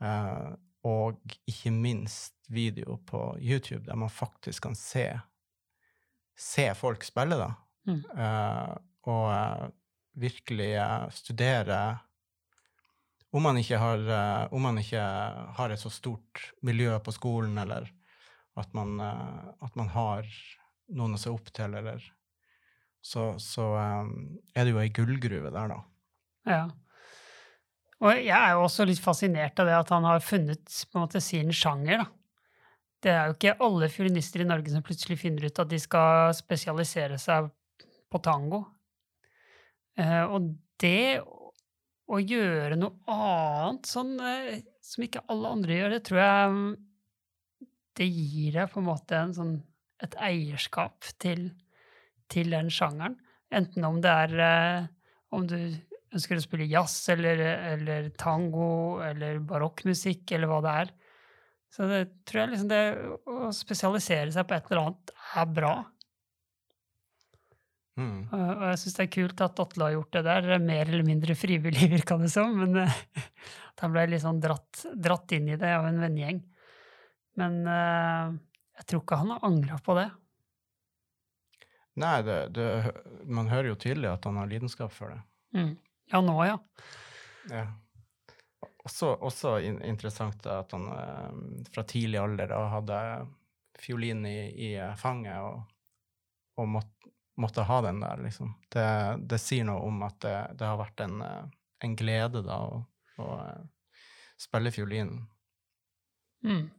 [0.02, 0.50] eh,
[0.86, 5.08] og ikke minst video på YouTube, der man faktisk kan se,
[6.38, 7.50] se folk spille, da.
[7.90, 8.00] Mm.
[8.14, 8.76] Eh,
[9.10, 9.66] og eh,
[10.20, 11.80] virkelig eh, studere
[13.30, 15.02] om man, har, eh, om man ikke
[15.56, 17.90] har et så stort miljø på skolen, eller
[18.58, 20.26] at man, eh, at man har
[20.90, 22.02] noen å se opp til, eller
[23.00, 24.08] Så, så eh,
[24.54, 25.80] er det jo ei gullgruve der, da.
[26.50, 26.64] Ja.
[28.00, 31.04] Og jeg er jo også litt fascinert av det at han har funnet på en
[31.04, 32.08] måte sin sjanger, da.
[33.00, 36.34] Det er jo ikke alle fiolinister i Norge som plutselig finner ut at de skal
[36.36, 37.48] spesialisere seg
[38.12, 38.66] på tango.
[39.96, 41.22] Eh, og det
[42.10, 46.70] å gjøre noe annet sånn eh, som ikke alle andre gjør, det tror jeg mm,
[48.00, 49.58] det gir deg på en måte en sånn,
[50.00, 51.50] et eierskap til,
[52.32, 53.18] til den sjangeren.
[53.52, 54.88] Enten om det er eh,
[55.36, 55.58] om du
[56.10, 57.42] ønsker å spille jazz eller,
[57.74, 60.92] eller tango eller barokkmusikk eller hva det er.
[61.70, 62.82] Så det tror jeg liksom det
[63.30, 65.74] å spesialisere seg på et eller annet er bra.
[68.00, 68.16] Mm.
[68.32, 71.06] Og og jeg syns det er kult at Atle har gjort det der, mer eller
[71.06, 72.56] mindre frivillig, virka det som.
[72.58, 76.42] Men at han ble litt sånn dratt, dratt inn i det av en vennegjeng.
[77.40, 78.38] Men eh,
[78.80, 80.08] jeg tror ikke han har angra på det.
[82.00, 82.66] Nei, det, det,
[83.28, 85.20] man hører jo tydelig at han har lidenskap for det.
[85.56, 85.72] Mm.
[86.12, 86.58] Ja, nå, ja.
[87.50, 87.66] Ja.
[88.84, 93.00] Også, også in interessant at han eh, fra tidlig alder da hadde
[93.80, 94.38] fiolin i,
[94.68, 94.70] i
[95.00, 95.60] fanget og,
[96.60, 98.54] og måtte, måtte ha den der, liksom.
[98.72, 98.86] Det,
[99.28, 101.44] det sier noe om at det, har vært en, eh,
[101.84, 102.80] en glede da å,
[104.40, 105.18] spille fiolin
[106.40, 106.70] Mm.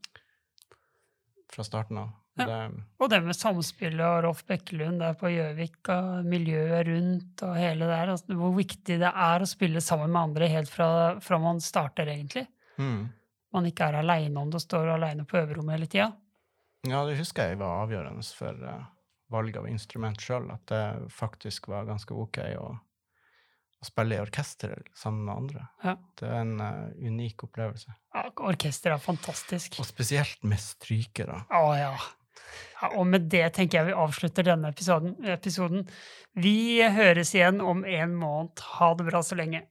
[1.51, 2.11] Fra starten av.
[2.39, 2.45] Ja.
[2.47, 7.57] Det, Og det med samspillet og Rolf Bekkelund der på Gjøvik, og miljøet rundt og
[7.59, 8.13] hele det der.
[8.13, 10.87] Altså, hvor viktig det er å spille sammen med andre helt fra,
[11.23, 12.47] fra man starter, egentlig.
[12.77, 13.01] mm.
[13.51, 16.05] Man ikke er aleine om det og står aleine på øverrommet hele tida.
[16.87, 18.85] Ja, det husker jeg var avgjørende for uh,
[19.33, 22.69] valg av instrument sjøl, at det faktisk var ganske ok å,
[23.81, 25.67] å spille i orkester sammen med andre.
[25.83, 25.95] Ja.
[26.19, 27.93] Det er en uh, unik opplevelse.
[28.13, 29.79] Ja, orkester er fantastisk.
[29.81, 31.41] Og spesielt med strykere.
[31.49, 31.95] Å ja.
[31.95, 32.91] ja.
[32.91, 35.15] Og med det tenker jeg vi avslutter denne episoden.
[35.33, 35.87] episoden.
[36.37, 38.61] Vi høres igjen om en måned.
[38.77, 39.65] Ha det bra så lenge.